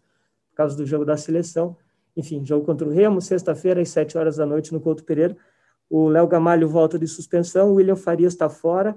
por 0.49 0.56
causa 0.56 0.77
do 0.77 0.86
jogo 0.86 1.04
da 1.04 1.17
seleção. 1.17 1.75
Enfim, 2.15 2.41
jogo 2.45 2.65
contra 2.65 2.88
o 2.88 2.89
Remo, 2.89 3.19
sexta-feira 3.19 3.82
às 3.82 3.89
7 3.89 4.17
horas 4.17 4.38
da 4.38 4.45
noite 4.45 4.71
no 4.71 4.80
Couto 4.80 5.04
Pereira. 5.04 5.36
O 5.89 6.08
Léo 6.08 6.25
Gamalho 6.25 6.69
volta 6.69 6.97
de 6.97 7.06
suspensão, 7.06 7.71
o 7.71 7.73
William 7.73 7.97
Farias 7.97 8.32
está 8.32 8.47
fora, 8.47 8.95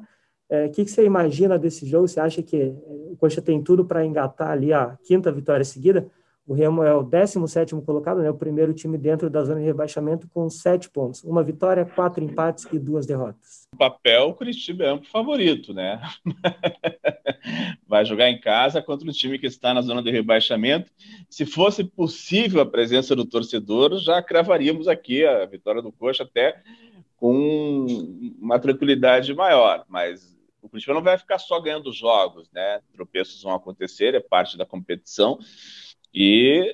o 0.48 0.54
é, 0.54 0.68
que, 0.68 0.84
que, 0.84 0.90
você 0.92 1.04
imagina 1.04 1.58
desse 1.58 1.84
jogo? 1.84 2.06
Você 2.06 2.20
acha 2.20 2.40
que 2.40 2.72
o 2.86 3.16
Coxa 3.18 3.42
tem 3.42 3.60
tudo 3.60 3.84
para 3.84 4.04
engatar 4.04 4.52
ali 4.52 4.72
a 4.72 4.96
quinta 5.02 5.32
vitória 5.32 5.64
seguida? 5.64 6.06
O 6.46 6.52
Remo 6.52 6.82
é 6.82 6.94
o 6.94 7.02
17 7.02 7.74
colocado, 7.86 8.20
né? 8.20 8.28
o 8.28 8.34
primeiro 8.34 8.74
time 8.74 8.98
dentro 8.98 9.30
da 9.30 9.42
zona 9.42 9.60
de 9.60 9.66
rebaixamento 9.66 10.28
com 10.28 10.48
sete 10.50 10.90
pontos. 10.90 11.24
Uma 11.24 11.42
vitória, 11.42 11.86
quatro 11.86 12.22
empates 12.22 12.66
e 12.70 12.78
duas 12.78 13.06
derrotas. 13.06 13.66
O 13.72 13.78
papel, 13.78 14.28
o 14.28 14.34
Curitiba 14.34 14.84
é 14.84 14.92
um 14.92 15.02
favorito, 15.02 15.72
né? 15.72 16.02
Vai 17.88 18.04
jogar 18.04 18.28
em 18.28 18.38
casa 18.38 18.82
contra 18.82 19.08
um 19.08 19.12
time 19.12 19.38
que 19.38 19.46
está 19.46 19.72
na 19.72 19.80
zona 19.80 20.02
de 20.02 20.10
rebaixamento. 20.10 20.92
Se 21.30 21.46
fosse 21.46 21.82
possível 21.82 22.60
a 22.60 22.66
presença 22.66 23.16
do 23.16 23.24
torcedor, 23.24 23.98
já 23.98 24.22
cravaríamos 24.22 24.86
aqui 24.86 25.24
a 25.24 25.46
vitória 25.46 25.80
do 25.80 25.92
Coxa 25.92 26.24
até 26.24 26.60
com 27.16 27.86
uma 28.38 28.58
tranquilidade 28.58 29.32
maior. 29.32 29.86
Mas 29.88 30.36
o 30.60 30.68
Curitiba 30.68 30.92
não 30.92 31.02
vai 31.02 31.16
ficar 31.16 31.38
só 31.38 31.58
ganhando 31.58 31.90
jogos, 31.90 32.50
né? 32.52 32.80
Tropeços 32.92 33.42
vão 33.42 33.54
acontecer, 33.54 34.14
é 34.14 34.20
parte 34.20 34.58
da 34.58 34.66
competição. 34.66 35.38
E 36.14 36.72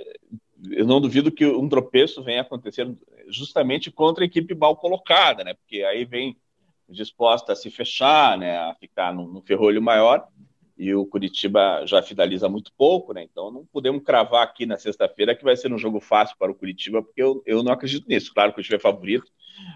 eu 0.71 0.87
não 0.87 1.01
duvido 1.01 1.33
que 1.33 1.47
um 1.47 1.69
tropeço 1.69 2.23
venha 2.23 2.43
acontecer 2.43 2.87
justamente 3.29 3.91
contra 3.91 4.23
a 4.23 4.27
equipe 4.27 4.55
mal 4.55 4.77
colocada, 4.77 5.43
né? 5.43 5.55
Porque 5.55 5.83
aí 5.83 6.05
vem 6.05 6.37
disposta 6.89 7.53
a 7.53 7.57
se 7.57 7.71
fechar, 7.71 8.37
né? 8.37 8.59
A 8.59 8.75
ficar 8.75 9.15
no, 9.15 9.27
no 9.27 9.41
ferrolho 9.41 9.81
maior. 9.81 10.27
E 10.77 10.95
o 10.95 11.07
Curitiba 11.07 11.85
já 11.87 12.03
finaliza 12.03 12.49
muito 12.49 12.73
pouco, 12.77 13.13
né? 13.13 13.23
Então 13.23 13.51
não 13.51 13.65
podemos 13.67 14.03
cravar 14.03 14.43
aqui 14.43 14.67
na 14.67 14.79
sexta-feira 14.79 15.35
que 15.35 15.45
vai 15.45 15.57
ser 15.57 15.73
um 15.73 15.79
jogo 15.79 16.01
fácil 16.01 16.37
para 16.39 16.51
o 16.51 16.55
Curitiba, 16.55 17.03
porque 17.03 17.23
eu, 17.23 17.43
eu 17.47 17.63
não 17.63 17.73
acredito 17.73 18.09
nisso. 18.09 18.33
Claro 18.33 18.51
que 18.51 18.55
o 18.55 18.57
Curitiba 18.57 18.77
é 18.77 18.81
favorito, 18.81 19.31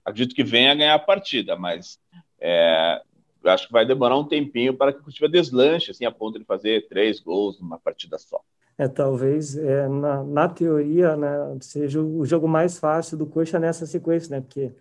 acredito 0.05 0.35
que 0.35 0.43
venha 0.43 0.75
ganhar 0.75 0.95
a 0.95 0.99
partida, 0.99 1.57
mas 1.57 2.01
é, 2.41 3.03
eu 3.43 3.51
acho 3.51 3.67
que 3.67 3.73
vai 3.73 3.85
demorar 3.85 4.17
um 4.17 4.25
tempinho 4.25 4.75
para 4.75 4.93
que 4.93 5.01
o 5.01 5.03
Curitiba 5.03 5.29
deslanche, 5.29 5.91
assim, 5.91 6.07
a 6.07 6.11
ponto 6.11 6.39
de 6.39 6.45
fazer 6.47 6.89
três 6.89 7.21
gols 7.21 7.61
numa 7.61 7.79
partida 7.79 8.19
só. 8.19 8.41
É, 8.77 8.89
talvez, 8.89 9.57
é, 9.57 9.89
na, 9.89 10.25
na 10.25 10.49
teoria, 10.49 11.17
né, 11.17 11.29
seja 11.61 12.03
o 12.03 12.25
jogo 12.25 12.49
mais 12.49 12.77
fácil 12.79 13.17
do 13.17 13.25
Coxa 13.25 13.59
nessa 13.59 13.87
sequência, 13.87 14.35
né, 14.35 14.41
porque 14.41 14.75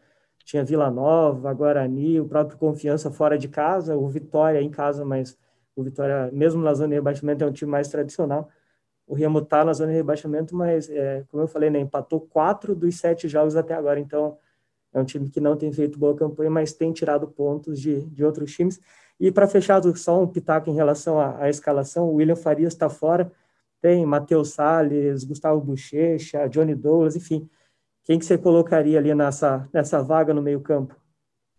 tinha 0.44 0.64
Vila 0.64 0.90
Nova, 0.90 1.54
Guarani, 1.54 2.20
o 2.20 2.28
próprio 2.28 2.58
Confiança 2.58 3.12
fora 3.12 3.38
de 3.38 3.48
casa, 3.48 3.96
o 3.96 4.08
Vitória 4.10 4.62
em 4.62 4.70
casa, 4.70 5.06
mas 5.06 5.38
o 5.76 5.84
Vitória, 5.84 6.30
mesmo 6.34 6.62
na 6.64 6.74
zona 6.74 6.90
de 6.90 6.96
rebaixamento, 6.96 7.44
é 7.44 7.48
um 7.48 7.52
time 7.52 7.70
mais 7.72 7.88
tradicional. 7.88 8.50
O 9.06 9.14
Remo 9.14 9.40
está 9.40 9.64
na 9.64 9.74
zona 9.74 9.92
de 9.92 9.98
rebaixamento, 9.98 10.56
mas, 10.56 10.90
é, 10.90 11.24
como 11.30 11.44
eu 11.44 11.48
falei, 11.48 11.70
né, 11.70 11.80
empatou 11.80 12.22
quatro 12.22 12.76
dos 12.76 12.98
sete 12.98 13.28
jogos 13.28 13.56
até 13.56 13.76
agora, 13.76 14.00
então 14.00 14.38
é 14.94 15.00
um 15.00 15.06
time 15.06 15.30
que 15.30 15.40
não 15.40 15.56
tem 15.56 15.72
feito 15.72 16.00
boa 16.00 16.16
campanha, 16.16 16.50
mas 16.50 16.74
tem 16.74 16.92
tirado 16.92 17.28
pontos 17.28 17.80
de, 17.80 18.02
de 18.08 18.24
outros 18.24 18.52
times. 18.54 18.80
E 19.20 19.32
para 19.32 19.48
fechar, 19.48 19.82
só 19.96 20.22
um 20.22 20.28
pitaco 20.28 20.70
em 20.70 20.74
relação 20.74 21.20
à, 21.20 21.44
à 21.44 21.50
escalação: 21.50 22.10
o 22.10 22.16
William 22.16 22.36
Farias 22.36 22.74
está 22.74 22.90
fora, 22.90 23.32
tem 23.84 24.06
Matheus 24.06 24.52
Salles, 24.52 25.26
Gustavo 25.26 25.60
Bochecha, 25.60 26.48
Johnny 26.48 26.74
Douglas, 26.74 27.18
enfim. 27.18 27.50
Quem 28.06 28.18
que 28.18 28.24
você 28.24 28.38
colocaria 28.38 28.98
ali 28.98 29.14
nessa, 29.14 29.70
nessa 29.74 30.02
vaga 30.02 30.34
no 30.34 30.42
meio-campo? 30.42 30.96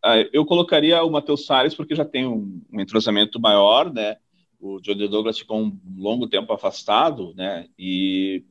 Ah, 0.02 0.16
eu 0.32 0.46
colocaria 0.46 1.02
o 1.04 1.10
Matheus 1.10 1.44
Salles 1.44 1.74
porque 1.74 1.94
já 1.94 2.04
tem 2.04 2.26
um, 2.26 2.62
um 2.72 2.80
entrosamento 2.80 3.38
maior, 3.38 3.92
né? 3.92 4.16
O 4.58 4.80
Johnny 4.80 5.06
Douglas 5.06 5.38
ficou 5.38 5.58
um 5.60 5.78
longo 5.98 6.26
tempo 6.26 6.50
afastado, 6.50 7.34
né? 7.34 7.66
E 7.78 8.42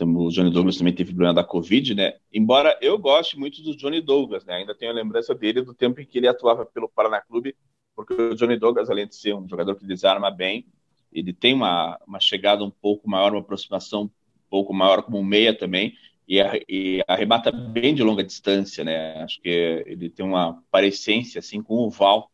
o 0.00 0.28
Johnny 0.28 0.50
Douglas 0.50 0.76
também 0.76 0.92
teve 0.92 1.12
problema 1.12 1.34
da 1.34 1.44
Covid, 1.44 1.94
né? 1.94 2.14
Embora 2.32 2.76
eu 2.82 2.98
goste 2.98 3.38
muito 3.38 3.62
do 3.62 3.76
Johnny 3.76 4.00
Douglas, 4.00 4.44
né? 4.44 4.54
Ainda 4.54 4.74
tenho 4.74 4.90
a 4.90 4.94
lembrança 4.94 5.32
dele 5.32 5.62
do 5.62 5.74
tempo 5.74 6.00
em 6.00 6.06
que 6.06 6.18
ele 6.18 6.26
atuava 6.26 6.66
pelo 6.66 6.88
Paraná 6.88 7.20
Clube, 7.20 7.54
porque 7.94 8.14
o 8.14 8.34
Johnny 8.34 8.58
Douglas, 8.58 8.90
além 8.90 9.06
de 9.06 9.14
ser 9.14 9.32
um 9.32 9.48
jogador 9.48 9.76
que 9.76 9.86
desarma 9.86 10.28
bem, 10.28 10.66
ele 11.12 11.32
tem 11.32 11.54
uma, 11.54 11.98
uma 12.06 12.20
chegada 12.20 12.64
um 12.64 12.70
pouco 12.70 13.08
maior, 13.08 13.32
uma 13.32 13.40
aproximação 13.40 14.04
um 14.04 14.10
pouco 14.48 14.72
maior 14.72 15.02
como 15.02 15.18
um 15.18 15.24
meia 15.24 15.56
também, 15.56 15.94
e, 16.28 16.38
e 16.68 17.04
arremata 17.08 17.50
bem 17.50 17.94
de 17.94 18.02
longa 18.02 18.22
distância, 18.22 18.84
né? 18.84 19.22
Acho 19.22 19.40
que 19.40 19.48
ele 19.86 20.08
tem 20.08 20.24
uma 20.24 20.62
parecência 20.70 21.40
assim 21.40 21.60
com 21.60 21.74
o 21.74 21.90
Val. 21.90 22.30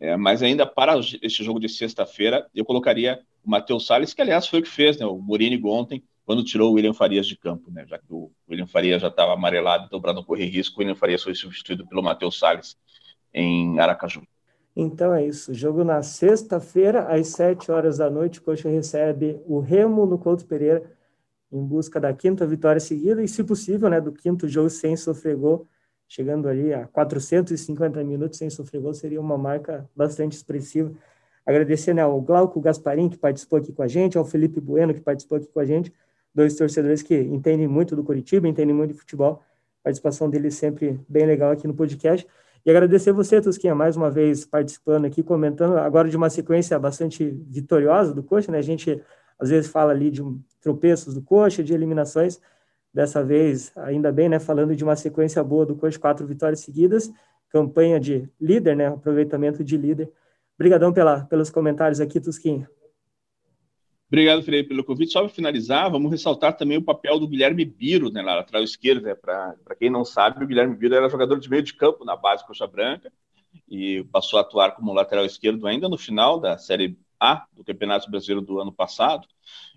É, 0.00 0.16
mas 0.16 0.42
ainda 0.42 0.64
para 0.64 0.98
este 0.98 1.42
jogo 1.42 1.58
de 1.58 1.68
sexta-feira, 1.68 2.46
eu 2.54 2.64
colocaria 2.64 3.20
o 3.44 3.50
Matheus 3.50 3.86
Salles, 3.86 4.14
que 4.14 4.22
aliás 4.22 4.46
foi 4.46 4.60
o 4.60 4.62
que 4.62 4.68
fez, 4.68 4.98
né? 4.98 5.06
O 5.06 5.18
Mourinho 5.18 5.66
ontem 5.66 6.02
quando 6.28 6.44
tirou 6.44 6.70
o 6.70 6.74
William 6.74 6.92
Farias 6.92 7.26
de 7.26 7.38
campo, 7.38 7.70
né? 7.70 7.86
Já 7.88 7.98
que 7.98 8.04
o 8.10 8.30
William 8.46 8.66
Farias 8.66 9.00
já 9.00 9.08
estava 9.08 9.32
amarelado, 9.32 9.86
então 9.86 9.98
para 9.98 10.12
não 10.12 10.22
correr 10.22 10.44
risco, 10.44 10.76
o 10.76 10.80
William 10.80 10.94
Farias 10.94 11.22
foi 11.22 11.34
substituído 11.34 11.86
pelo 11.88 12.02
Matheus 12.02 12.38
Salles 12.38 12.76
em 13.32 13.80
Aracaju. 13.80 14.22
Então 14.80 15.12
é 15.12 15.26
isso. 15.26 15.52
Jogo 15.52 15.82
na 15.82 16.04
sexta-feira, 16.04 17.02
às 17.08 17.26
sete 17.30 17.68
horas 17.68 17.98
da 17.98 18.08
noite, 18.08 18.38
o 18.38 18.42
Coxa 18.42 18.68
recebe 18.68 19.42
o 19.44 19.58
Remo 19.58 20.06
no 20.06 20.16
Couto 20.16 20.46
Pereira, 20.46 20.84
em 21.50 21.60
busca 21.66 21.98
da 21.98 22.14
quinta 22.14 22.46
vitória 22.46 22.78
seguida 22.78 23.20
e, 23.20 23.26
se 23.26 23.42
possível, 23.42 23.90
né, 23.90 24.00
do 24.00 24.12
quinto 24.12 24.46
jogo 24.46 24.70
sem 24.70 24.96
sofrer 24.96 25.34
gol, 25.34 25.66
chegando 26.06 26.48
ali 26.48 26.72
a 26.72 26.86
450 26.86 28.04
minutos 28.04 28.38
sem 28.38 28.48
sofrer 28.50 28.80
gol, 28.80 28.94
seria 28.94 29.20
uma 29.20 29.36
marca 29.36 29.90
bastante 29.96 30.36
expressiva. 30.36 30.92
Agradecer 31.44 31.92
né, 31.92 32.02
ao 32.02 32.20
Glauco 32.20 32.60
Gasparim, 32.60 33.08
que 33.08 33.18
participou 33.18 33.58
aqui 33.58 33.72
com 33.72 33.82
a 33.82 33.88
gente, 33.88 34.16
ao 34.16 34.24
Felipe 34.24 34.60
Bueno, 34.60 34.94
que 34.94 35.00
participou 35.00 35.38
aqui 35.38 35.48
com 35.48 35.58
a 35.58 35.64
gente, 35.64 35.92
dois 36.32 36.54
torcedores 36.54 37.02
que 37.02 37.18
entendem 37.18 37.66
muito 37.66 37.96
do 37.96 38.04
Curitiba, 38.04 38.46
entendem 38.46 38.76
muito 38.76 38.92
de 38.92 39.00
futebol. 39.00 39.42
A 39.80 39.84
participação 39.84 40.30
deles 40.30 40.54
sempre 40.54 41.00
bem 41.08 41.26
legal 41.26 41.50
aqui 41.50 41.66
no 41.66 41.74
podcast. 41.74 42.24
E 42.68 42.70
agradecer 42.70 43.12
você, 43.12 43.40
Tusquinha, 43.40 43.74
mais 43.74 43.96
uma 43.96 44.10
vez 44.10 44.44
participando 44.44 45.06
aqui, 45.06 45.22
comentando 45.22 45.78
agora 45.78 46.06
de 46.06 46.14
uma 46.18 46.28
sequência 46.28 46.78
bastante 46.78 47.24
vitoriosa 47.48 48.12
do 48.12 48.22
Coxa, 48.22 48.52
né? 48.52 48.58
A 48.58 48.62
gente 48.62 49.02
às 49.38 49.48
vezes 49.48 49.70
fala 49.70 49.90
ali 49.90 50.10
de 50.10 50.22
tropeços 50.60 51.14
do 51.14 51.22
Coxa, 51.22 51.64
de 51.64 51.72
eliminações. 51.72 52.38
Dessa 52.92 53.24
vez, 53.24 53.72
ainda 53.74 54.12
bem, 54.12 54.28
né? 54.28 54.38
Falando 54.38 54.76
de 54.76 54.84
uma 54.84 54.96
sequência 54.96 55.42
boa 55.42 55.64
do 55.64 55.76
Coxa, 55.76 55.98
quatro 55.98 56.26
vitórias 56.26 56.60
seguidas, 56.60 57.10
campanha 57.48 57.98
de 57.98 58.28
líder, 58.38 58.76
né? 58.76 58.88
Aproveitamento 58.88 59.64
de 59.64 59.78
líder. 59.78 60.12
Obrigadão 60.58 60.92
pela, 60.92 61.24
pelos 61.24 61.48
comentários 61.48 62.02
aqui, 62.02 62.20
Tusquinha. 62.20 62.68
Obrigado, 64.08 64.42
Felipe, 64.42 64.70
pelo 64.70 64.84
convite. 64.84 65.12
Só 65.12 65.20
para 65.20 65.28
finalizar, 65.28 65.90
vamos 65.90 66.10
ressaltar 66.10 66.56
também 66.56 66.78
o 66.78 66.82
papel 66.82 67.18
do 67.18 67.28
Guilherme 67.28 67.64
Biro, 67.64 68.10
né, 68.10 68.22
lá 68.22 68.36
lateral 68.36 68.62
esquerdo. 68.62 69.02
Né, 69.02 69.14
para 69.14 69.54
quem 69.78 69.90
não 69.90 70.04
sabe, 70.04 70.42
o 70.42 70.46
Guilherme 70.46 70.74
Biro 70.74 70.94
era 70.94 71.10
jogador 71.10 71.38
de 71.38 71.48
meio 71.50 71.62
de 71.62 71.74
campo 71.74 72.04
na 72.04 72.16
base 72.16 72.46
Coxa 72.46 72.66
Branca 72.66 73.12
e 73.68 74.02
passou 74.10 74.38
a 74.38 74.42
atuar 74.42 74.72
como 74.72 74.94
lateral 74.94 75.26
esquerdo 75.26 75.66
ainda 75.66 75.88
no 75.88 75.98
final 75.98 76.40
da 76.40 76.56
Série 76.56 76.98
A 77.20 77.44
do 77.52 77.62
Campeonato 77.62 78.10
Brasileiro 78.10 78.40
do 78.40 78.58
ano 78.58 78.72
passado. 78.72 79.26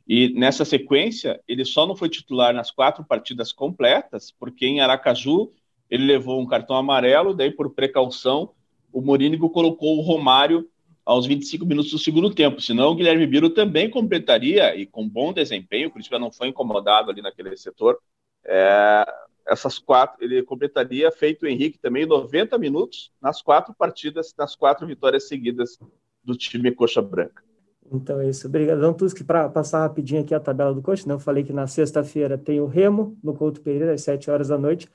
E 0.07 0.33
nessa 0.33 0.63
sequência, 0.63 1.41
ele 1.45 1.65
só 1.65 1.85
não 1.85 1.95
foi 1.95 2.07
titular 2.07 2.53
nas 2.53 2.71
quatro 2.71 3.03
partidas 3.03 3.51
completas, 3.51 4.31
porque 4.31 4.65
em 4.65 4.79
Aracaju 4.79 5.51
ele 5.89 6.05
levou 6.05 6.39
um 6.39 6.47
cartão 6.47 6.77
amarelo, 6.77 7.33
daí 7.33 7.51
por 7.51 7.69
precaução 7.71 8.51
o 8.93 9.01
Morínigo 9.01 9.49
colocou 9.49 9.97
o 9.97 10.01
Romário 10.01 10.69
aos 11.05 11.25
25 11.25 11.65
minutos 11.65 11.91
do 11.91 11.99
segundo 11.99 12.33
tempo. 12.33 12.61
Senão 12.61 12.91
o 12.91 12.95
Guilherme 12.95 13.25
Biro 13.27 13.49
também 13.49 13.89
completaria, 13.89 14.75
e 14.75 14.85
com 14.85 15.07
bom 15.07 15.33
desempenho, 15.33 15.87
o 15.87 15.91
Curitiba 15.91 16.19
não 16.19 16.31
foi 16.31 16.47
incomodado 16.47 17.11
ali 17.11 17.21
naquele 17.21 17.55
setor. 17.57 17.99
É, 18.45 19.05
essas 19.47 19.79
quatro, 19.79 20.23
ele 20.23 20.43
completaria, 20.43 21.11
feito 21.11 21.43
o 21.43 21.47
Henrique 21.47 21.79
também, 21.79 22.05
90 22.05 22.57
minutos 22.57 23.11
nas 23.21 23.41
quatro 23.41 23.73
partidas, 23.73 24.33
nas 24.37 24.55
quatro 24.55 24.85
vitórias 24.85 25.27
seguidas 25.27 25.77
do 26.23 26.35
time 26.35 26.71
Coxa 26.71 27.01
Branca. 27.01 27.43
Então 27.91 28.21
é 28.21 28.29
isso. 28.29 28.47
Obrigadão, 28.47 28.93
Tusk. 28.93 29.23
Para 29.23 29.49
passar 29.49 29.79
rapidinho 29.79 30.21
aqui 30.21 30.33
a 30.33 30.39
tabela 30.39 30.73
do 30.73 30.81
Coxa, 30.81 31.09
eu 31.11 31.19
falei 31.19 31.43
que 31.43 31.51
na 31.51 31.67
sexta-feira 31.67 32.37
tem 32.37 32.61
o 32.61 32.65
Remo, 32.65 33.17
no 33.21 33.33
Couto 33.33 33.59
Pereira, 33.59 33.93
às 33.93 34.01
7 34.03 34.31
horas 34.31 34.47
da 34.47 34.57
noite. 34.57 34.87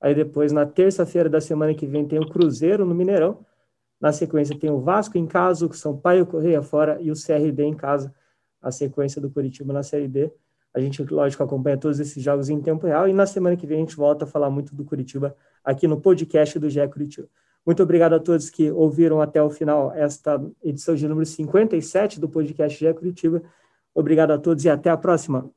Aí 0.00 0.14
depois, 0.14 0.50
na 0.50 0.64
terça-feira 0.64 1.28
da 1.28 1.40
semana 1.40 1.74
que 1.74 1.86
vem, 1.86 2.06
tem 2.06 2.18
o 2.18 2.26
Cruzeiro 2.26 2.86
no 2.86 2.94
Mineirão. 2.94 3.44
Na 4.00 4.12
sequência 4.12 4.58
tem 4.58 4.70
o 4.70 4.80
Vasco 4.80 5.18
em 5.18 5.26
casa, 5.26 5.66
o 5.66 5.72
Sampaio 5.72 6.24
Correia 6.24 6.62
fora 6.62 6.98
e 7.00 7.10
o 7.10 7.14
CRB 7.14 7.64
em 7.64 7.74
casa, 7.74 8.14
a 8.62 8.70
sequência 8.70 9.20
do 9.20 9.30
Curitiba 9.30 9.72
na 9.72 9.82
Série 9.82 10.08
B. 10.08 10.32
A 10.72 10.80
gente, 10.80 11.02
lógico, 11.02 11.42
acompanha 11.42 11.76
todos 11.76 12.00
esses 12.00 12.22
jogos 12.22 12.48
em 12.48 12.60
tempo 12.60 12.86
real 12.86 13.08
e 13.08 13.12
na 13.12 13.26
semana 13.26 13.56
que 13.56 13.66
vem 13.66 13.78
a 13.78 13.80
gente 13.80 13.96
volta 13.96 14.24
a 14.24 14.28
falar 14.28 14.48
muito 14.48 14.74
do 14.74 14.84
Curitiba 14.84 15.36
aqui 15.64 15.86
no 15.86 16.00
podcast 16.00 16.58
do 16.58 16.70
GE 16.70 16.86
Curitiba. 16.88 17.28
Muito 17.66 17.82
obrigado 17.82 18.14
a 18.14 18.20
todos 18.20 18.48
que 18.48 18.70
ouviram 18.70 19.20
até 19.20 19.42
o 19.42 19.50
final 19.50 19.92
esta 19.92 20.40
edição 20.62 20.94
de 20.94 21.06
número 21.06 21.26
57 21.26 22.18
do 22.18 22.28
podcast 22.28 22.78
GE 22.78 22.94
Curitiba. 22.94 23.42
Obrigado 23.94 24.30
a 24.30 24.38
todos 24.38 24.64
e 24.64 24.70
até 24.70 24.88
a 24.88 24.96
próxima. 24.96 25.50